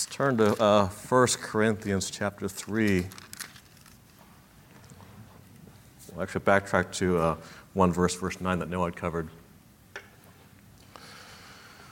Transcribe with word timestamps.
Let's 0.00 0.16
turn 0.16 0.38
to 0.38 0.58
uh, 0.62 0.88
1 0.88 1.26
Corinthians 1.42 2.10
chapter 2.10 2.48
3. 2.48 3.06
We'll 6.14 6.22
actually 6.22 6.40
backtrack 6.40 6.90
to 6.92 7.18
uh, 7.18 7.36
one 7.74 7.92
verse, 7.92 8.14
verse 8.16 8.40
9, 8.40 8.60
that 8.60 8.70
Noah 8.70 8.92
covered. 8.92 9.28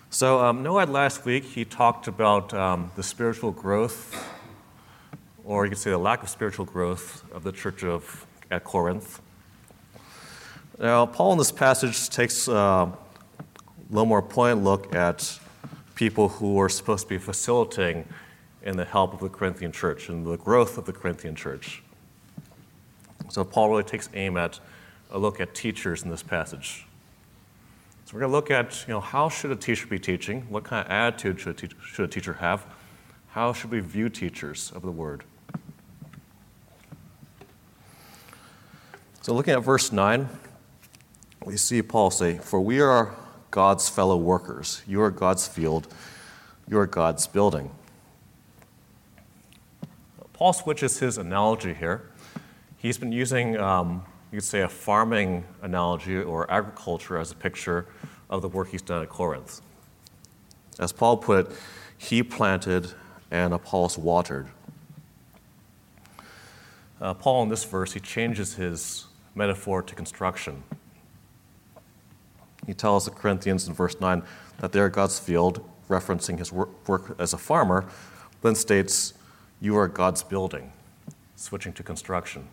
So, 0.09 0.41
um, 0.43 0.63
Noah 0.63 0.87
last 0.87 1.27
week, 1.27 1.45
he 1.45 1.67
talked 1.67 2.09
about 2.09 2.55
um, 2.55 2.91
the 2.97 3.03
spiritual 3.03 3.53
growth, 3.53 4.27
or 5.45 5.67
you 5.67 5.73
could 5.73 5.79
say 5.79 5.91
the 5.91 5.99
lack 5.99 6.23
of 6.23 6.31
spiritual 6.31 6.65
growth 6.65 7.31
of 7.31 7.45
the 7.45 7.53
church 7.53 7.85
of 7.85 8.27
at 8.51 8.65
Corinth. 8.65 9.21
Now, 10.79 11.05
Paul 11.05 11.33
in 11.33 11.39
this 11.39 11.53
passage 11.53 12.09
takes 12.09 12.49
uh, 12.49 12.53
a 12.55 12.91
little 13.91 14.07
more 14.07 14.23
poignant 14.23 14.65
look 14.65 14.95
at 14.95 15.39
people 15.99 16.29
who 16.29 16.61
are 16.61 16.69
supposed 16.69 17.03
to 17.03 17.09
be 17.09 17.19
facilitating 17.19 18.07
in 18.63 18.77
the 18.77 18.85
help 18.85 19.13
of 19.13 19.19
the 19.19 19.29
Corinthian 19.29 19.73
church 19.73 20.09
and 20.09 20.25
the 20.25 20.37
growth 20.37 20.79
of 20.79 20.85
the 20.85 20.93
Corinthian 20.93 21.35
church. 21.35 21.83
So 23.31 23.43
Paul 23.43 23.71
really 23.71 23.83
takes 23.83 24.09
aim 24.15 24.37
at 24.37 24.61
a 25.11 25.19
look 25.19 25.41
at 25.41 25.57
teachers 25.57 26.05
in 26.05 26.11
this 26.11 26.23
passage. 26.23 26.87
So 28.05 28.15
we're 28.15 28.21
going 28.21 28.31
to 28.31 28.37
look 28.37 28.49
at, 28.49 28.87
you 28.87 28.95
know, 28.95 29.01
how 29.01 29.29
should 29.29 29.51
a 29.51 29.57
teacher 29.57 29.89
be 29.89 29.99
teaching? 29.99 30.43
What 30.43 30.63
kind 30.63 30.87
of 30.87 30.91
attitude 30.91 31.41
should 31.41 31.57
a, 31.57 31.67
te- 31.67 31.77
should 31.85 32.05
a 32.05 32.09
teacher 32.09 32.35
have? 32.35 32.65
How 33.31 33.53
should 33.53 33.73
we 33.73 33.81
view 33.81 34.09
teachers 34.09 34.71
of 34.77 34.83
the 34.83 34.93
word? 34.93 35.25
So 39.23 39.35
looking 39.35 39.55
at 39.55 39.65
verse 39.65 39.91
9, 39.91 40.29
we 41.45 41.57
see 41.57 41.83
Paul 41.83 42.13
say, 42.13 42.39
For 42.39 42.61
we 42.61 42.81
are 42.81 43.17
God's 43.51 43.89
fellow 43.89 44.17
workers. 44.17 44.83
You 44.87 45.03
are 45.03 45.11
God's 45.11 45.49
field. 45.49 45.89
You 46.69 46.79
are 46.79 46.87
God's 46.87 47.27
building. 47.27 47.71
Paul 50.33 50.53
switches 50.53 50.99
his 51.01 51.19
analogy 51.19 51.75
here. 51.75 52.11
He's 52.77 52.99
been 52.99 53.11
using, 53.11 53.57
um, 53.59 54.05
you 54.31 54.37
could 54.39 54.45
say, 54.45 54.61
a 54.61 54.69
farming 54.69 55.45
analogy 55.63 56.19
or 56.19 56.49
agriculture 56.51 57.19
as 57.19 57.33
a 57.33 57.35
picture 57.35 57.87
of 58.31 58.43
the 58.43 58.49
work 58.49 58.69
he's 58.69 58.83
done 58.83 59.03
at 59.03 59.09
Corinth. 59.09 59.61
As 60.79 60.93
Paul 60.93 61.17
put 61.17 61.51
he 61.97 62.23
planted 62.23 62.93
and 63.31 63.53
Apollos 63.53 63.99
watered. 63.99 64.47
Uh, 67.01 67.15
Paul, 67.15 67.43
in 67.43 67.49
this 67.49 67.65
verse, 67.65 67.93
he 67.93 68.01
changes 68.01 68.55
his 68.55 69.07
metaphor 69.35 69.83
to 69.83 69.95
construction. 69.95 70.63
He 72.69 72.75
tells 72.75 73.07
the 73.07 73.11
Corinthians 73.11 73.67
in 73.67 73.73
verse 73.73 73.99
9 73.99 74.23
that 74.59 74.73
they're 74.73 74.91
God's 74.91 75.19
field, 75.19 75.67
referencing 75.89 76.39
his 76.39 76.53
work 76.53 77.17
as 77.19 77.33
a 77.33 77.39
farmer, 77.39 77.87
then 78.43 78.55
states, 78.55 79.15
You 79.59 79.79
are 79.79 79.89
God's 79.89 80.23
building, 80.23 80.75
switching 81.35 81.73
to 81.73 81.83
construction. 81.83 82.47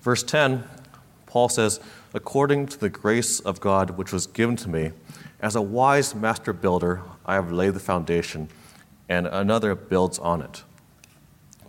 Verse 0.00 0.22
10, 0.22 0.64
Paul 1.26 1.50
says, 1.50 1.80
According 2.14 2.68
to 2.68 2.80
the 2.80 2.88
grace 2.88 3.38
of 3.40 3.60
God 3.60 3.90
which 3.90 4.10
was 4.10 4.26
given 4.26 4.56
to 4.56 4.70
me, 4.70 4.92
as 5.42 5.54
a 5.54 5.60
wise 5.60 6.14
master 6.14 6.54
builder, 6.54 7.02
I 7.26 7.34
have 7.34 7.52
laid 7.52 7.74
the 7.74 7.80
foundation, 7.80 8.48
and 9.10 9.26
another 9.26 9.74
builds 9.74 10.18
on 10.18 10.40
it. 10.40 10.62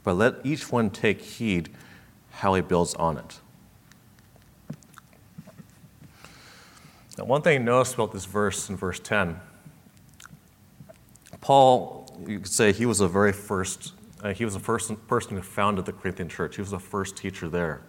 But 0.06 0.14
let 0.14 0.36
each 0.46 0.72
one 0.72 0.90
take 0.90 1.20
heed 1.20 1.68
how 2.32 2.54
he 2.54 2.62
builds 2.62 2.94
on 2.94 3.18
it. 3.18 3.42
Now, 7.18 7.26
one 7.26 7.42
thing 7.42 7.60
to 7.60 7.64
notice 7.64 7.94
about 7.94 8.12
this 8.12 8.26
verse 8.26 8.70
in 8.70 8.76
verse 8.76 9.00
10, 9.00 9.40
Paul, 11.40 12.14
you 12.28 12.40
could 12.40 12.52
say 12.52 12.74
he 12.74 12.86
was 12.86 13.00
the 13.00 13.08
very 13.08 13.32
first, 13.32 13.94
uh, 14.24 14.34
he 14.34 14.44
was 14.44 14.54
the 14.54 14.60
first 14.60 14.92
person 15.08 15.36
who 15.38 15.42
founded 15.42 15.86
the 15.86 15.94
Corinthian 15.94 16.28
church. 16.28 16.56
He 16.56 16.62
was 16.62 16.72
the 16.72 16.80
first 16.80 17.16
teacher 17.16 17.48
there. 17.48 17.82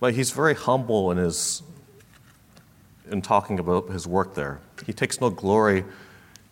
But 0.00 0.14
he's 0.14 0.30
very 0.30 0.54
humble 0.54 1.10
in 1.10 1.18
his 1.18 1.62
in 3.10 3.22
talking 3.22 3.58
about 3.58 3.88
his 3.88 4.06
work 4.06 4.34
there. 4.34 4.60
He 4.86 4.92
takes 4.92 5.20
no 5.20 5.30
glory 5.30 5.84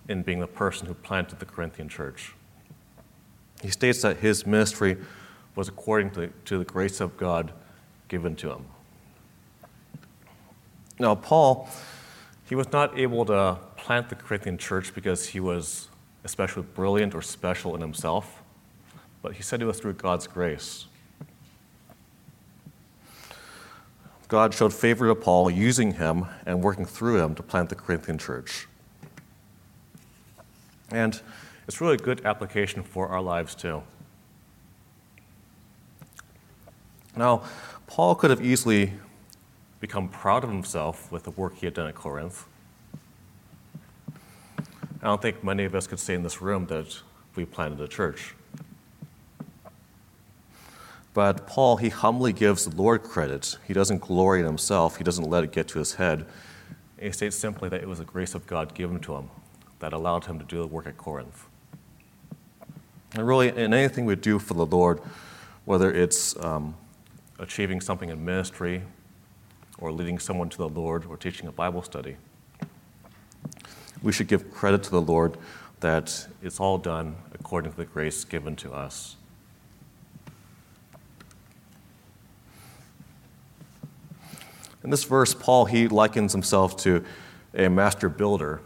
in 0.09 0.23
being 0.23 0.41
the 0.41 0.47
person 0.47 0.87
who 0.87 0.95
planted 0.95 1.39
the 1.39 1.45
Corinthian 1.45 1.89
church. 1.89 2.33
He 3.63 3.71
states 3.71 4.03
that 4.03 4.19
his 4.19 4.47
ministry 4.47 4.97
was 5.55 5.69
according 5.69 6.11
to, 6.13 6.29
to 6.47 6.59
the 6.59 6.65
grace 6.65 7.01
of 7.01 7.17
God 7.17 7.53
given 8.09 8.37
to 8.37 8.53
him. 8.53 8.65
Now, 10.99 11.15
Paul, 11.15 11.69
he 12.49 12.55
was 12.55 12.73
not 12.73 12.99
able 12.99 13.25
to 13.27 13.59
plant 13.77 14.09
the 14.09 14.15
Corinthian 14.15 14.57
church 14.57 14.95
because 14.95 15.27
he 15.27 15.41
was 15.41 15.89
especially 16.25 16.63
brilliant 16.63 17.15
or 17.15 17.23
special 17.23 17.75
in 17.75 17.81
himself, 17.81 18.43
but 19.23 19.35
he 19.35 19.43
said 19.43 19.61
it 19.61 19.67
was 19.67 19.79
through 19.79 19.95
God's 19.95 20.27
grace. 20.27 20.87
God 24.29 24.55
showed 24.55 24.73
favor 24.73 25.07
to 25.07 25.15
Paul, 25.15 25.51
using 25.51 25.95
him 25.95 26.27
and 26.45 26.63
working 26.63 26.85
through 26.85 27.23
him 27.23 27.35
to 27.37 27.43
plant 27.43 27.69
the 27.69 27.77
Corinthian 27.77 28.19
church. 28.19 28.67
And 30.91 31.21
it's 31.69 31.81
really 31.81 31.95
a 31.95 31.99
good 31.99 32.25
application 32.25 32.83
for 32.83 33.09
our 33.09 33.21
lives, 33.21 33.55
too. 33.55 33.83
Now, 37.17 37.45
Paul 37.87 38.15
could 38.17 38.31
have 38.31 38.45
easily 38.45 38.95
become 39.81 40.09
proud 40.09 40.45
of 40.45 40.51
himself 40.51 41.11
with 41.13 41.25
the 41.25 41.31
work 41.31 41.57
he 41.57 41.67
had 41.67 41.75
done 41.75 41.89
at 41.89 41.95
Corinth. 41.95 42.47
I 45.03 45.07
don't 45.07 45.21
think 45.21 45.45
many 45.45 45.65
of 45.65 45.75
us 45.75 45.87
could 45.87 46.01
say 46.01 46.15
in 46.15 46.23
this 46.23 46.41
room 46.41 46.67
that 46.67 47.01
we 47.35 47.45
planted 47.45 47.81
a 47.81 47.89
church. 47.89 48.35
But 51.15 51.47
Paul, 51.47 51.77
he 51.79 51.89
humbly 51.89 52.33
gives 52.33 52.65
the 52.65 52.77
Lord 52.77 53.03
credit. 53.03 53.57
He 53.67 53.73
doesn't 53.73 54.01
glory 54.01 54.41
in 54.41 54.47
himself, 54.47 54.97
he 54.97 55.05
doesn't 55.05 55.25
let 55.25 55.45
it 55.45 55.53
get 55.53 55.69
to 55.69 55.79
his 55.79 55.95
head. 55.95 56.27
He 57.01 57.11
states 57.13 57.37
simply 57.37 57.69
that 57.69 57.83
it 57.83 57.89
was 57.89 57.99
the 57.99 58.05
grace 58.05 58.35
of 58.35 58.47
God 58.47 58.75
given 58.75 59.01
to 59.01 59.17
him 59.17 59.31
that 59.79 59.93
allowed 59.93 60.25
him 60.25 60.39
to 60.39 60.45
do 60.45 60.61
the 60.61 60.67
work 60.67 60.87
at 60.87 60.97
Corinth. 60.97 61.47
And 63.15 63.27
really, 63.27 63.49
in 63.49 63.73
anything 63.73 64.07
we 64.07 64.17
do 64.17 64.39
for 64.39 64.55
the 64.55 64.67
Lord, 64.67 65.01
whether 65.65 65.93
it's 65.93 66.39
um, 66.43 66.75
achieving 67.39 67.81
something 67.81 68.09
in 68.09 68.25
ministry, 68.25 68.83
or 69.79 69.93
leading 69.93 70.19
someone 70.19 70.49
to 70.49 70.57
the 70.57 70.69
Lord 70.69 71.05
or 71.07 71.17
teaching 71.17 71.47
a 71.47 71.53
Bible 71.53 71.83
study. 71.83 72.17
We 74.03 74.13
should 74.13 74.29
give 74.29 74.51
credit 74.53 74.83
to 74.85 74.91
the 74.91 75.01
Lord 75.01 75.37
that 75.81 76.29
it's 76.43 76.61
all 76.61 76.79
done 76.79 77.17
according 77.35 77.73
to 77.73 77.77
the 77.77 77.85
grace 77.85 78.25
given 78.25 78.57
to 78.57 78.73
us. 78.73 79.17
In 84.83 84.91
this 84.91 85.05
verse, 85.05 85.35
Paul 85.35 85.65
he 85.65 85.89
likens 85.89 86.33
himself 86.33 86.77
to 86.79 87.05
a 87.55 87.69
master 87.69 88.09
builder, 88.09 88.61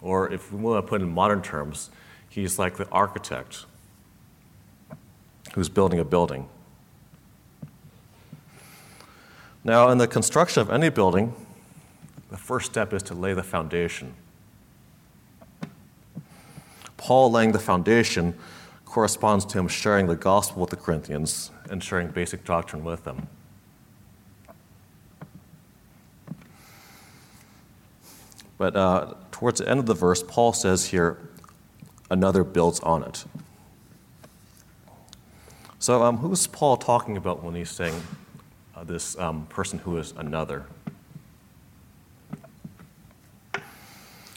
or 0.00 0.32
if 0.32 0.52
we 0.52 0.60
want 0.60 0.84
to 0.84 0.88
put 0.88 1.00
it 1.00 1.04
in 1.04 1.10
modern 1.10 1.42
terms, 1.42 1.90
he's 2.28 2.58
like 2.58 2.76
the 2.76 2.88
architect 2.90 3.64
who's 5.54 5.68
building 5.68 5.98
a 5.98 6.04
building. 6.04 6.48
Now, 9.64 9.90
in 9.90 9.98
the 9.98 10.06
construction 10.06 10.60
of 10.60 10.70
any 10.70 10.88
building, 10.88 11.34
the 12.30 12.36
first 12.36 12.70
step 12.70 12.92
is 12.92 13.02
to 13.04 13.14
lay 13.14 13.32
the 13.34 13.42
foundation. 13.42 14.14
Paul 16.96 17.30
laying 17.30 17.52
the 17.52 17.58
foundation 17.58 18.34
corresponds 18.84 19.44
to 19.46 19.58
him 19.58 19.68
sharing 19.68 20.06
the 20.06 20.16
gospel 20.16 20.60
with 20.60 20.70
the 20.70 20.76
Corinthians 20.76 21.50
and 21.70 21.82
sharing 21.82 22.08
basic 22.08 22.44
doctrine 22.44 22.84
with 22.84 23.04
them. 23.04 23.28
But 28.56 28.74
uh, 28.74 29.14
towards 29.30 29.60
the 29.60 29.68
end 29.68 29.78
of 29.78 29.86
the 29.86 29.94
verse, 29.94 30.22
Paul 30.26 30.52
says 30.52 30.86
here, 30.86 31.18
another 32.10 32.42
builds 32.42 32.80
on 32.80 33.04
it. 33.04 33.24
So, 35.78 36.02
um, 36.02 36.18
who's 36.18 36.46
Paul 36.48 36.76
talking 36.76 37.16
about 37.16 37.44
when 37.44 37.54
he's 37.54 37.70
saying 37.70 38.02
this 38.84 39.18
um, 39.18 39.46
person 39.46 39.78
who 39.80 39.96
is 39.96 40.12
another. 40.16 40.66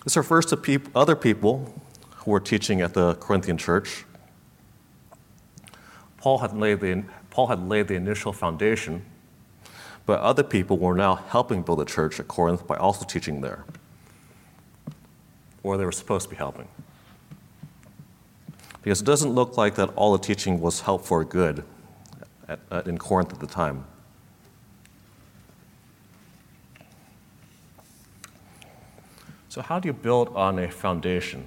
This 0.03 0.17
refers 0.17 0.45
to 0.47 0.57
peop- 0.57 0.89
other 0.95 1.15
people 1.15 1.73
who 2.17 2.31
were 2.31 2.39
teaching 2.39 2.81
at 2.81 2.93
the 2.93 3.15
Corinthian 3.15 3.57
church. 3.57 4.05
Paul 6.17 6.39
had, 6.39 6.55
laid 6.55 6.79
the, 6.79 7.03
Paul 7.29 7.47
had 7.47 7.67
laid 7.67 7.87
the 7.87 7.95
initial 7.95 8.33
foundation, 8.33 9.05
but 10.05 10.19
other 10.19 10.43
people 10.43 10.77
were 10.77 10.95
now 10.95 11.15
helping 11.15 11.61
build 11.61 11.79
the 11.79 11.85
church 11.85 12.19
at 12.19 12.27
Corinth 12.27 12.65
by 12.65 12.77
also 12.77 13.05
teaching 13.05 13.41
there. 13.41 13.65
Or 15.63 15.77
they 15.77 15.85
were 15.85 15.91
supposed 15.91 16.23
to 16.25 16.29
be 16.29 16.35
helping. 16.35 16.67
Because 18.81 19.01
it 19.01 19.05
doesn't 19.05 19.31
look 19.31 19.57
like 19.57 19.75
that 19.75 19.89
all 19.95 20.11
the 20.11 20.23
teaching 20.23 20.59
was 20.59 20.81
help 20.81 21.05
for 21.05 21.23
good 21.23 21.63
at, 22.47 22.87
in 22.87 22.97
Corinth 22.97 23.31
at 23.31 23.39
the 23.39 23.47
time. 23.47 23.85
So, 29.51 29.61
how 29.61 29.81
do 29.81 29.89
you 29.89 29.93
build 29.93 30.29
on 30.29 30.59
a 30.59 30.71
foundation? 30.71 31.45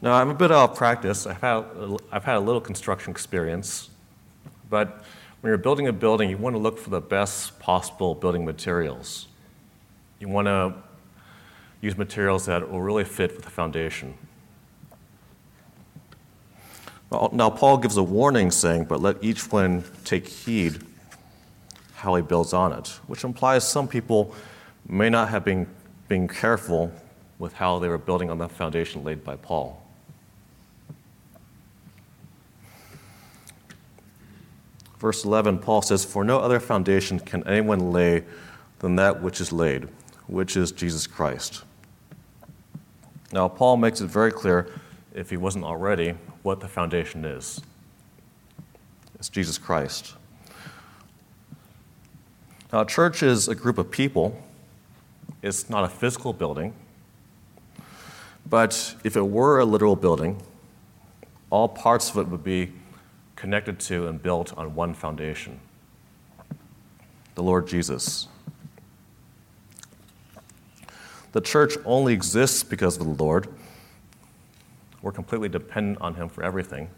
Now, 0.00 0.14
I'm 0.14 0.30
a 0.30 0.34
bit 0.34 0.50
out 0.50 0.70
of 0.70 0.76
practice. 0.78 1.26
I've 1.26 1.42
had, 1.42 1.66
I've 2.10 2.24
had 2.24 2.36
a 2.36 2.40
little 2.40 2.62
construction 2.62 3.10
experience, 3.10 3.90
but 4.70 5.04
when 5.42 5.50
you're 5.50 5.58
building 5.58 5.88
a 5.88 5.92
building, 5.92 6.30
you 6.30 6.38
want 6.38 6.56
to 6.56 6.58
look 6.58 6.78
for 6.78 6.88
the 6.88 7.02
best 7.02 7.60
possible 7.60 8.14
building 8.14 8.46
materials. 8.46 9.28
You 10.20 10.30
want 10.30 10.46
to 10.46 10.72
use 11.82 11.98
materials 11.98 12.46
that 12.46 12.70
will 12.70 12.80
really 12.80 13.04
fit 13.04 13.36
with 13.36 13.44
the 13.44 13.50
foundation. 13.50 14.14
Now, 17.10 17.50
Paul 17.50 17.76
gives 17.76 17.98
a 17.98 18.02
warning 18.02 18.52
saying, 18.52 18.84
But 18.84 19.02
let 19.02 19.22
each 19.22 19.52
one 19.52 19.84
take 20.06 20.26
heed 20.26 20.82
how 22.00 22.14
he 22.14 22.22
builds 22.22 22.54
on 22.54 22.72
it, 22.72 22.88
which 23.06 23.24
implies 23.24 23.68
some 23.68 23.86
people 23.86 24.34
may 24.88 25.10
not 25.10 25.28
have 25.28 25.44
been, 25.44 25.66
been 26.08 26.26
careful 26.26 26.90
with 27.38 27.52
how 27.52 27.78
they 27.78 27.88
were 27.88 27.98
building 27.98 28.30
on 28.30 28.38
the 28.38 28.48
foundation 28.48 29.04
laid 29.04 29.22
by 29.22 29.36
Paul. 29.36 29.82
Verse 34.98 35.24
11, 35.24 35.58
Paul 35.58 35.82
says, 35.82 36.04
For 36.04 36.24
no 36.24 36.38
other 36.38 36.58
foundation 36.58 37.20
can 37.20 37.46
anyone 37.46 37.92
lay 37.92 38.24
than 38.78 38.96
that 38.96 39.22
which 39.22 39.40
is 39.40 39.52
laid, 39.52 39.86
which 40.26 40.56
is 40.56 40.72
Jesus 40.72 41.06
Christ. 41.06 41.64
Now, 43.30 43.46
Paul 43.48 43.76
makes 43.76 44.00
it 44.00 44.06
very 44.06 44.32
clear, 44.32 44.70
if 45.14 45.28
he 45.28 45.36
wasn't 45.36 45.64
already, 45.64 46.14
what 46.42 46.60
the 46.60 46.68
foundation 46.68 47.26
is 47.26 47.60
it's 49.18 49.28
Jesus 49.28 49.58
Christ. 49.58 50.14
Now, 52.72 52.82
a 52.82 52.86
church 52.86 53.22
is 53.22 53.48
a 53.48 53.54
group 53.54 53.78
of 53.78 53.90
people, 53.90 54.40
it's 55.42 55.68
not 55.68 55.84
a 55.84 55.88
physical 55.88 56.32
building. 56.32 56.74
But 58.48 58.94
if 59.04 59.16
it 59.16 59.26
were 59.26 59.58
a 59.58 59.64
literal 59.64 59.96
building, 59.96 60.40
all 61.50 61.68
parts 61.68 62.10
of 62.10 62.18
it 62.18 62.28
would 62.28 62.44
be 62.44 62.72
connected 63.34 63.80
to 63.80 64.06
and 64.06 64.22
built 64.22 64.56
on 64.56 64.74
one 64.74 64.94
foundation 64.94 65.60
the 67.36 67.42
Lord 67.42 67.66
Jesus. 67.66 68.28
The 71.32 71.40
church 71.40 71.76
only 71.86 72.12
exists 72.12 72.62
because 72.62 72.98
of 72.98 73.06
the 73.06 73.24
Lord. 73.24 73.48
We're 75.00 75.12
completely 75.12 75.48
dependent 75.48 76.02
on 76.02 76.16
Him 76.16 76.28
for 76.28 76.42
everything. 76.42 76.90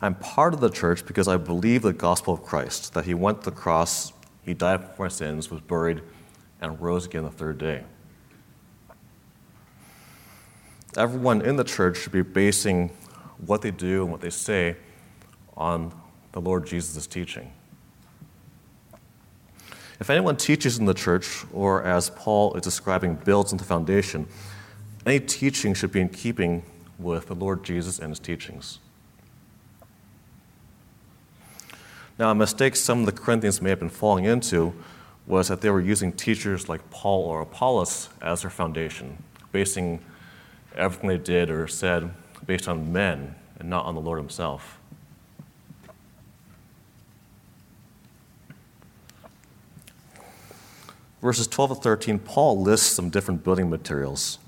I'm 0.00 0.14
part 0.14 0.54
of 0.54 0.60
the 0.60 0.70
church 0.70 1.04
because 1.06 1.26
I 1.26 1.36
believe 1.36 1.82
the 1.82 1.92
gospel 1.92 2.34
of 2.34 2.42
Christ, 2.42 2.94
that 2.94 3.04
He 3.04 3.14
went 3.14 3.42
to 3.42 3.50
the 3.50 3.56
cross, 3.56 4.12
He 4.44 4.54
died 4.54 4.84
for 4.94 5.02
my 5.02 5.08
sins, 5.08 5.50
was 5.50 5.60
buried, 5.60 6.02
and 6.60 6.80
rose 6.80 7.06
again 7.06 7.24
the 7.24 7.30
third 7.30 7.58
day. 7.58 7.84
Everyone 10.96 11.42
in 11.42 11.56
the 11.56 11.64
church 11.64 11.98
should 11.98 12.12
be 12.12 12.22
basing 12.22 12.90
what 13.44 13.62
they 13.62 13.70
do 13.70 14.02
and 14.02 14.12
what 14.12 14.20
they 14.20 14.30
say 14.30 14.76
on 15.56 15.92
the 16.32 16.40
Lord 16.40 16.66
Jesus' 16.66 17.06
teaching. 17.06 17.52
If 20.00 20.10
anyone 20.10 20.36
teaches 20.36 20.78
in 20.78 20.84
the 20.84 20.94
church, 20.94 21.44
or 21.52 21.82
as 21.82 22.10
Paul 22.10 22.54
is 22.54 22.62
describing, 22.62 23.16
builds 23.16 23.52
on 23.52 23.58
the 23.58 23.64
foundation, 23.64 24.28
any 25.04 25.18
teaching 25.18 25.74
should 25.74 25.90
be 25.90 26.00
in 26.00 26.08
keeping 26.08 26.62
with 26.98 27.26
the 27.26 27.34
Lord 27.34 27.64
Jesus 27.64 27.98
and 27.98 28.10
his 28.10 28.20
teachings. 28.20 28.78
Now, 32.18 32.32
a 32.32 32.34
mistake 32.34 32.74
some 32.74 33.00
of 33.00 33.06
the 33.06 33.12
Corinthians 33.12 33.62
may 33.62 33.70
have 33.70 33.78
been 33.78 33.88
falling 33.88 34.24
into 34.24 34.74
was 35.24 35.48
that 35.48 35.60
they 35.60 35.70
were 35.70 35.80
using 35.80 36.12
teachers 36.12 36.68
like 36.68 36.90
Paul 36.90 37.22
or 37.24 37.40
Apollos 37.40 38.08
as 38.20 38.42
their 38.42 38.50
foundation, 38.50 39.22
basing 39.52 40.00
everything 40.74 41.08
they 41.08 41.18
did 41.18 41.48
or 41.48 41.68
said 41.68 42.10
based 42.44 42.66
on 42.66 42.92
men 42.92 43.36
and 43.60 43.70
not 43.70 43.84
on 43.84 43.94
the 43.94 44.00
Lord 44.00 44.18
Himself. 44.18 44.78
Verses 51.20 51.46
12 51.46 51.70
to 51.70 51.82
13, 51.82 52.18
Paul 52.20 52.60
lists 52.60 52.88
some 52.88 53.10
different 53.10 53.44
building 53.44 53.68
materials. 53.70 54.38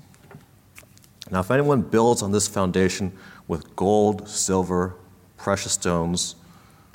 Now, 1.29 1.39
if 1.39 1.51
anyone 1.51 1.81
builds 1.81 2.21
on 2.21 2.31
this 2.31 2.47
foundation 2.47 3.17
with 3.47 3.75
gold, 3.75 4.27
silver, 4.27 4.95
precious 5.37 5.73
stones, 5.73 6.35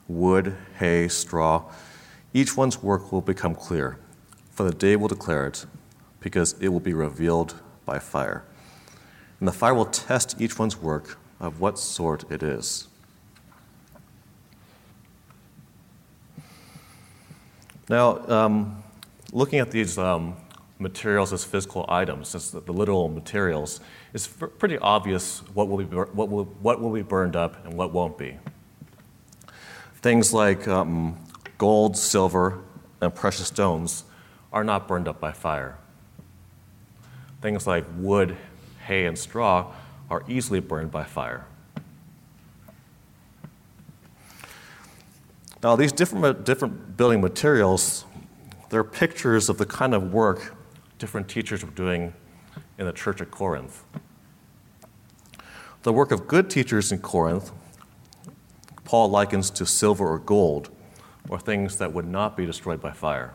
wood, 0.08 0.56
hay, 0.78 1.08
straw, 1.08 1.64
each 2.32 2.56
one's 2.56 2.82
work 2.82 3.12
will 3.12 3.20
become 3.20 3.54
clear, 3.54 3.98
for 4.50 4.64
the 4.64 4.74
day 4.74 4.96
will 4.96 5.08
declare 5.08 5.46
it, 5.46 5.66
because 6.20 6.54
it 6.60 6.68
will 6.68 6.80
be 6.80 6.94
revealed 6.94 7.60
by 7.84 7.98
fire 7.98 8.44
and 9.38 9.48
the 9.48 9.52
fire 9.52 9.74
will 9.74 9.86
test 9.86 10.40
each 10.40 10.58
one's 10.58 10.76
work 10.76 11.18
of 11.40 11.60
what 11.60 11.78
sort 11.78 12.30
it 12.30 12.42
is. 12.42 12.88
Now, 17.88 18.26
um, 18.28 18.82
looking 19.32 19.60
at 19.60 19.70
these 19.70 19.98
um, 19.98 20.36
materials 20.78 21.32
as 21.32 21.44
physical 21.44 21.84
items, 21.88 22.34
as 22.34 22.50
the, 22.50 22.60
the 22.60 22.72
literal 22.72 23.08
materials, 23.08 23.80
it's 24.12 24.26
pretty 24.26 24.78
obvious 24.78 25.40
what 25.54 25.68
will, 25.68 25.78
be, 25.78 25.84
what, 25.84 26.28
will, 26.28 26.44
what 26.44 26.80
will 26.80 26.92
be 26.92 27.02
burned 27.02 27.36
up 27.36 27.64
and 27.64 27.74
what 27.74 27.92
won't 27.92 28.18
be. 28.18 28.36
Things 30.06 30.32
like 30.32 30.68
um, 30.68 31.18
gold, 31.58 31.96
silver, 31.96 32.60
and 33.00 33.12
precious 33.12 33.48
stones 33.48 34.04
are 34.52 34.62
not 34.62 34.86
burned 34.86 35.08
up 35.08 35.18
by 35.18 35.32
fire. 35.32 35.78
Things 37.42 37.66
like 37.66 37.84
wood 37.96 38.36
hay, 38.84 39.06
and 39.06 39.18
straw 39.18 39.72
are 40.08 40.22
easily 40.28 40.60
burned 40.60 40.92
by 40.92 41.02
fire. 41.02 41.44
Now, 45.60 45.74
these 45.74 45.90
different, 45.90 46.44
different 46.44 46.96
building 46.96 47.20
materials, 47.20 48.04
they're 48.70 48.84
pictures 48.84 49.48
of 49.48 49.58
the 49.58 49.66
kind 49.66 49.92
of 49.92 50.12
work 50.12 50.54
different 51.00 51.28
teachers 51.28 51.64
were 51.64 51.72
doing 51.72 52.14
in 52.78 52.86
the 52.86 52.92
church 52.92 53.20
at 53.20 53.32
Corinth. 53.32 53.82
The 55.82 55.92
work 55.92 56.12
of 56.12 56.28
good 56.28 56.48
teachers 56.48 56.92
in 56.92 57.00
Corinth, 57.00 57.50
Paul 58.86 59.10
likens 59.10 59.50
to 59.50 59.66
silver 59.66 60.06
or 60.06 60.18
gold, 60.18 60.70
or 61.28 61.38
things 61.40 61.76
that 61.78 61.92
would 61.92 62.06
not 62.06 62.36
be 62.36 62.46
destroyed 62.46 62.80
by 62.80 62.92
fire. 62.92 63.34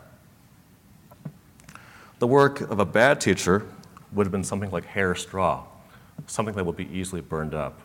The 2.18 2.26
work 2.26 2.62
of 2.62 2.80
a 2.80 2.86
bad 2.86 3.20
teacher 3.20 3.66
would 4.12 4.24
have 4.24 4.32
been 4.32 4.44
something 4.44 4.70
like 4.70 4.86
hair 4.86 5.14
straw, 5.14 5.64
something 6.26 6.54
that 6.54 6.64
would 6.64 6.76
be 6.76 6.88
easily 6.90 7.20
burned 7.20 7.54
up. 7.54 7.80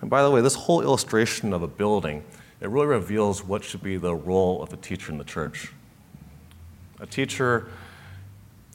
And 0.00 0.10
by 0.10 0.24
the 0.24 0.30
way, 0.30 0.40
this 0.40 0.56
whole 0.56 0.82
illustration 0.82 1.52
of 1.52 1.62
a 1.62 1.68
building, 1.68 2.24
it 2.60 2.68
really 2.68 2.86
reveals 2.86 3.44
what 3.44 3.62
should 3.62 3.82
be 3.82 3.96
the 3.96 4.14
role 4.14 4.60
of 4.60 4.70
the 4.70 4.76
teacher 4.76 5.12
in 5.12 5.18
the 5.18 5.24
church. 5.24 5.72
A 6.98 7.06
teacher 7.06 7.68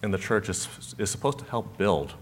in 0.01 0.11
the 0.11 0.17
church 0.17 0.47
is, 0.47 0.95
is 0.97 1.09
supposed 1.09 1.39
to 1.39 1.45
help 1.45 1.77
build. 1.77 2.13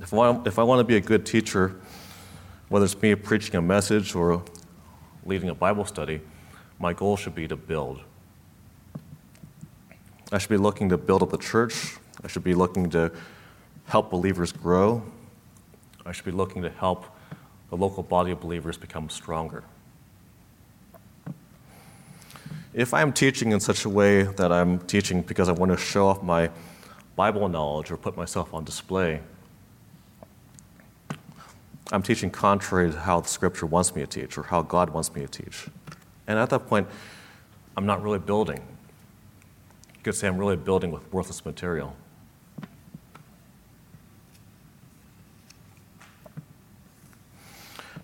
If 0.00 0.12
I, 0.12 0.16
want, 0.16 0.46
if 0.46 0.58
I 0.60 0.62
want 0.62 0.78
to 0.78 0.84
be 0.84 0.96
a 0.96 1.00
good 1.00 1.26
teacher, 1.26 1.74
whether 2.68 2.84
it's 2.84 3.00
me 3.02 3.16
preaching 3.16 3.56
a 3.56 3.62
message 3.62 4.14
or 4.14 4.44
leading 5.24 5.48
a 5.48 5.54
Bible 5.54 5.84
study, 5.84 6.20
my 6.78 6.92
goal 6.92 7.16
should 7.16 7.34
be 7.34 7.48
to 7.48 7.56
build. 7.56 8.00
I 10.30 10.38
should 10.38 10.50
be 10.50 10.56
looking 10.56 10.88
to 10.90 10.98
build 10.98 11.24
up 11.24 11.30
the 11.30 11.38
church. 11.38 11.96
I 12.22 12.28
should 12.28 12.44
be 12.44 12.54
looking 12.54 12.90
to 12.90 13.10
help 13.86 14.10
believers 14.10 14.52
grow. 14.52 15.02
I 16.06 16.12
should 16.12 16.24
be 16.24 16.30
looking 16.30 16.62
to 16.62 16.70
help 16.70 17.06
the 17.70 17.76
local 17.76 18.04
body 18.04 18.30
of 18.30 18.40
believers 18.40 18.76
become 18.76 19.10
stronger. 19.10 19.64
If 22.72 22.94
I'm 22.94 23.12
teaching 23.12 23.50
in 23.50 23.58
such 23.58 23.84
a 23.84 23.88
way 23.88 24.22
that 24.22 24.52
I'm 24.52 24.78
teaching 24.78 25.22
because 25.22 25.48
I 25.48 25.52
want 25.52 25.72
to 25.72 25.76
show 25.76 26.06
off 26.06 26.22
my 26.22 26.50
Bible 27.16 27.48
knowledge 27.48 27.90
or 27.90 27.96
put 27.96 28.16
myself 28.16 28.54
on 28.54 28.62
display, 28.62 29.20
I'm 31.90 32.02
teaching 32.02 32.30
contrary 32.30 32.90
to 32.90 32.98
how 32.98 33.20
the 33.20 33.28
Scripture 33.28 33.66
wants 33.66 33.94
me 33.94 34.02
to 34.02 34.06
teach 34.06 34.36
or 34.36 34.42
how 34.44 34.62
God 34.62 34.90
wants 34.90 35.14
me 35.14 35.22
to 35.22 35.28
teach. 35.28 35.68
And 36.26 36.38
at 36.38 36.50
that 36.50 36.66
point, 36.66 36.86
I'm 37.76 37.86
not 37.86 38.02
really 38.02 38.18
building. 38.18 38.58
You 39.94 40.02
could 40.02 40.14
say 40.14 40.28
I'm 40.28 40.36
really 40.36 40.56
building 40.56 40.90
with 40.90 41.10
worthless 41.12 41.44
material. 41.44 41.96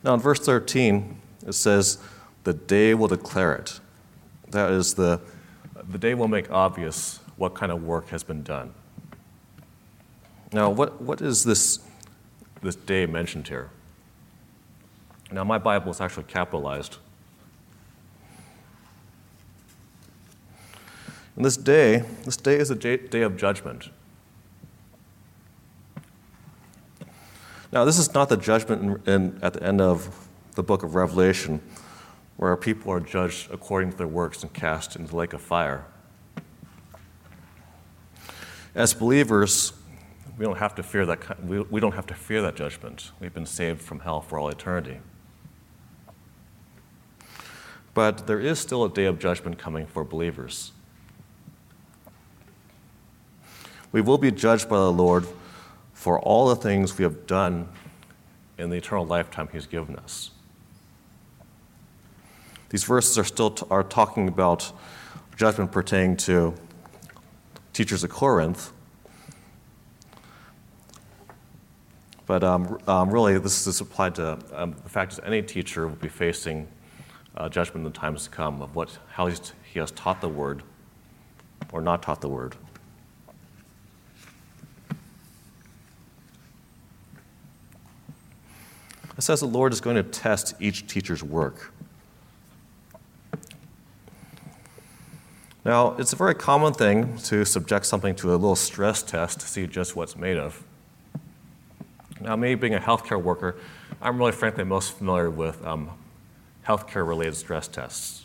Now, 0.02 0.14
in 0.14 0.20
verse 0.20 0.40
13, 0.40 1.16
it 1.46 1.54
says, 1.54 1.98
The 2.44 2.52
day 2.52 2.94
will 2.94 3.08
declare 3.08 3.54
it. 3.54 3.80
That 4.50 4.70
is, 4.70 4.94
the, 4.94 5.20
the 5.90 5.98
day 5.98 6.14
will 6.14 6.28
make 6.28 6.50
obvious 6.50 7.20
what 7.36 7.54
kind 7.54 7.72
of 7.72 7.82
work 7.82 8.08
has 8.08 8.22
been 8.22 8.42
done. 8.42 8.74
Now, 10.52 10.70
what, 10.70 11.00
what 11.00 11.20
is 11.20 11.44
this, 11.44 11.80
this 12.62 12.76
day 12.76 13.06
mentioned 13.06 13.48
here? 13.48 13.70
Now, 15.34 15.42
my 15.42 15.58
Bible 15.58 15.90
is 15.90 16.00
actually 16.00 16.24
capitalized. 16.24 16.98
And 21.34 21.44
this 21.44 21.56
day, 21.56 22.04
this 22.24 22.36
day 22.36 22.54
is 22.54 22.70
a 22.70 22.76
day 22.76 23.22
of 23.22 23.36
judgment. 23.36 23.90
Now, 27.72 27.84
this 27.84 27.98
is 27.98 28.14
not 28.14 28.28
the 28.28 28.36
judgment 28.36 29.02
in, 29.08 29.12
in, 29.12 29.38
at 29.42 29.54
the 29.54 29.62
end 29.64 29.80
of 29.80 30.28
the 30.54 30.62
book 30.62 30.84
of 30.84 30.94
Revelation, 30.94 31.60
where 32.36 32.56
people 32.56 32.92
are 32.92 33.00
judged 33.00 33.50
according 33.50 33.90
to 33.90 33.98
their 33.98 34.06
works 34.06 34.44
and 34.44 34.52
cast 34.52 34.94
into 34.94 35.10
the 35.10 35.16
lake 35.16 35.32
of 35.32 35.40
fire. 35.40 35.84
As 38.72 38.94
believers, 38.94 39.72
we 40.38 40.44
don't 40.44 40.58
have 40.58 40.76
to 40.76 40.84
fear 40.84 41.04
that, 41.06 41.44
we, 41.44 41.60
we 41.62 41.80
don't 41.80 41.94
have 41.96 42.06
to 42.06 42.14
fear 42.14 42.40
that 42.42 42.54
judgment. 42.54 43.10
We've 43.18 43.34
been 43.34 43.46
saved 43.46 43.82
from 43.82 43.98
hell 43.98 44.20
for 44.20 44.38
all 44.38 44.48
eternity. 44.48 45.00
But 47.94 48.26
there 48.26 48.40
is 48.40 48.58
still 48.58 48.84
a 48.84 48.90
day 48.90 49.04
of 49.04 49.18
judgment 49.18 49.58
coming 49.58 49.86
for 49.86 50.04
believers. 50.04 50.72
We 53.92 54.00
will 54.00 54.18
be 54.18 54.32
judged 54.32 54.68
by 54.68 54.78
the 54.78 54.92
Lord 54.92 55.24
for 55.92 56.18
all 56.20 56.48
the 56.48 56.56
things 56.56 56.98
we 56.98 57.04
have 57.04 57.28
done 57.28 57.68
in 58.58 58.68
the 58.70 58.76
eternal 58.76 59.06
lifetime 59.06 59.48
He's 59.52 59.66
given 59.66 59.94
us. 59.96 60.32
These 62.70 62.82
verses 62.82 63.16
are 63.16 63.24
still 63.24 63.50
t- 63.50 63.64
are 63.70 63.84
talking 63.84 64.26
about 64.26 64.72
judgment 65.36 65.70
pertaining 65.70 66.16
to 66.16 66.54
teachers 67.72 68.02
of 68.02 68.10
Corinth. 68.10 68.72
But 72.26 72.42
um, 72.42 72.78
um, 72.88 73.10
really, 73.10 73.38
this 73.38 73.68
is 73.68 73.80
applied 73.80 74.16
to 74.16 74.38
um, 74.52 74.74
the 74.82 74.88
fact 74.88 75.14
that 75.14 75.24
any 75.24 75.40
teacher 75.40 75.86
will 75.86 75.94
be 75.94 76.08
facing 76.08 76.66
uh, 77.36 77.48
judgment 77.48 77.86
in 77.86 77.92
the 77.92 77.98
times 77.98 78.24
to 78.24 78.30
come 78.30 78.62
of 78.62 78.74
what, 78.74 78.98
how 79.12 79.26
he 79.26 79.78
has 79.78 79.90
taught 79.90 80.20
the 80.20 80.28
word 80.28 80.62
or 81.72 81.80
not 81.80 82.02
taught 82.02 82.20
the 82.20 82.28
word. 82.28 82.56
It 89.16 89.22
says 89.22 89.40
the 89.40 89.46
Lord 89.46 89.72
is 89.72 89.80
going 89.80 89.96
to 89.96 90.02
test 90.02 90.54
each 90.60 90.86
teacher's 90.86 91.22
work. 91.22 91.72
Now, 95.64 95.94
it's 95.98 96.12
a 96.12 96.16
very 96.16 96.34
common 96.34 96.74
thing 96.74 97.16
to 97.18 97.44
subject 97.44 97.86
something 97.86 98.14
to 98.16 98.30
a 98.30 98.36
little 98.36 98.56
stress 98.56 99.02
test 99.02 99.40
to 99.40 99.46
see 99.46 99.66
just 99.66 99.96
what's 99.96 100.16
made 100.16 100.36
of. 100.36 100.62
Now, 102.20 102.36
me 102.36 102.54
being 102.54 102.74
a 102.74 102.80
healthcare 102.80 103.22
worker, 103.22 103.56
I'm 104.02 104.18
really 104.18 104.32
frankly 104.32 104.64
most 104.64 104.98
familiar 104.98 105.30
with 105.30 105.64
um, 105.64 105.90
healthcare 106.66 107.06
related 107.06 107.36
stress 107.36 107.68
tests. 107.68 108.24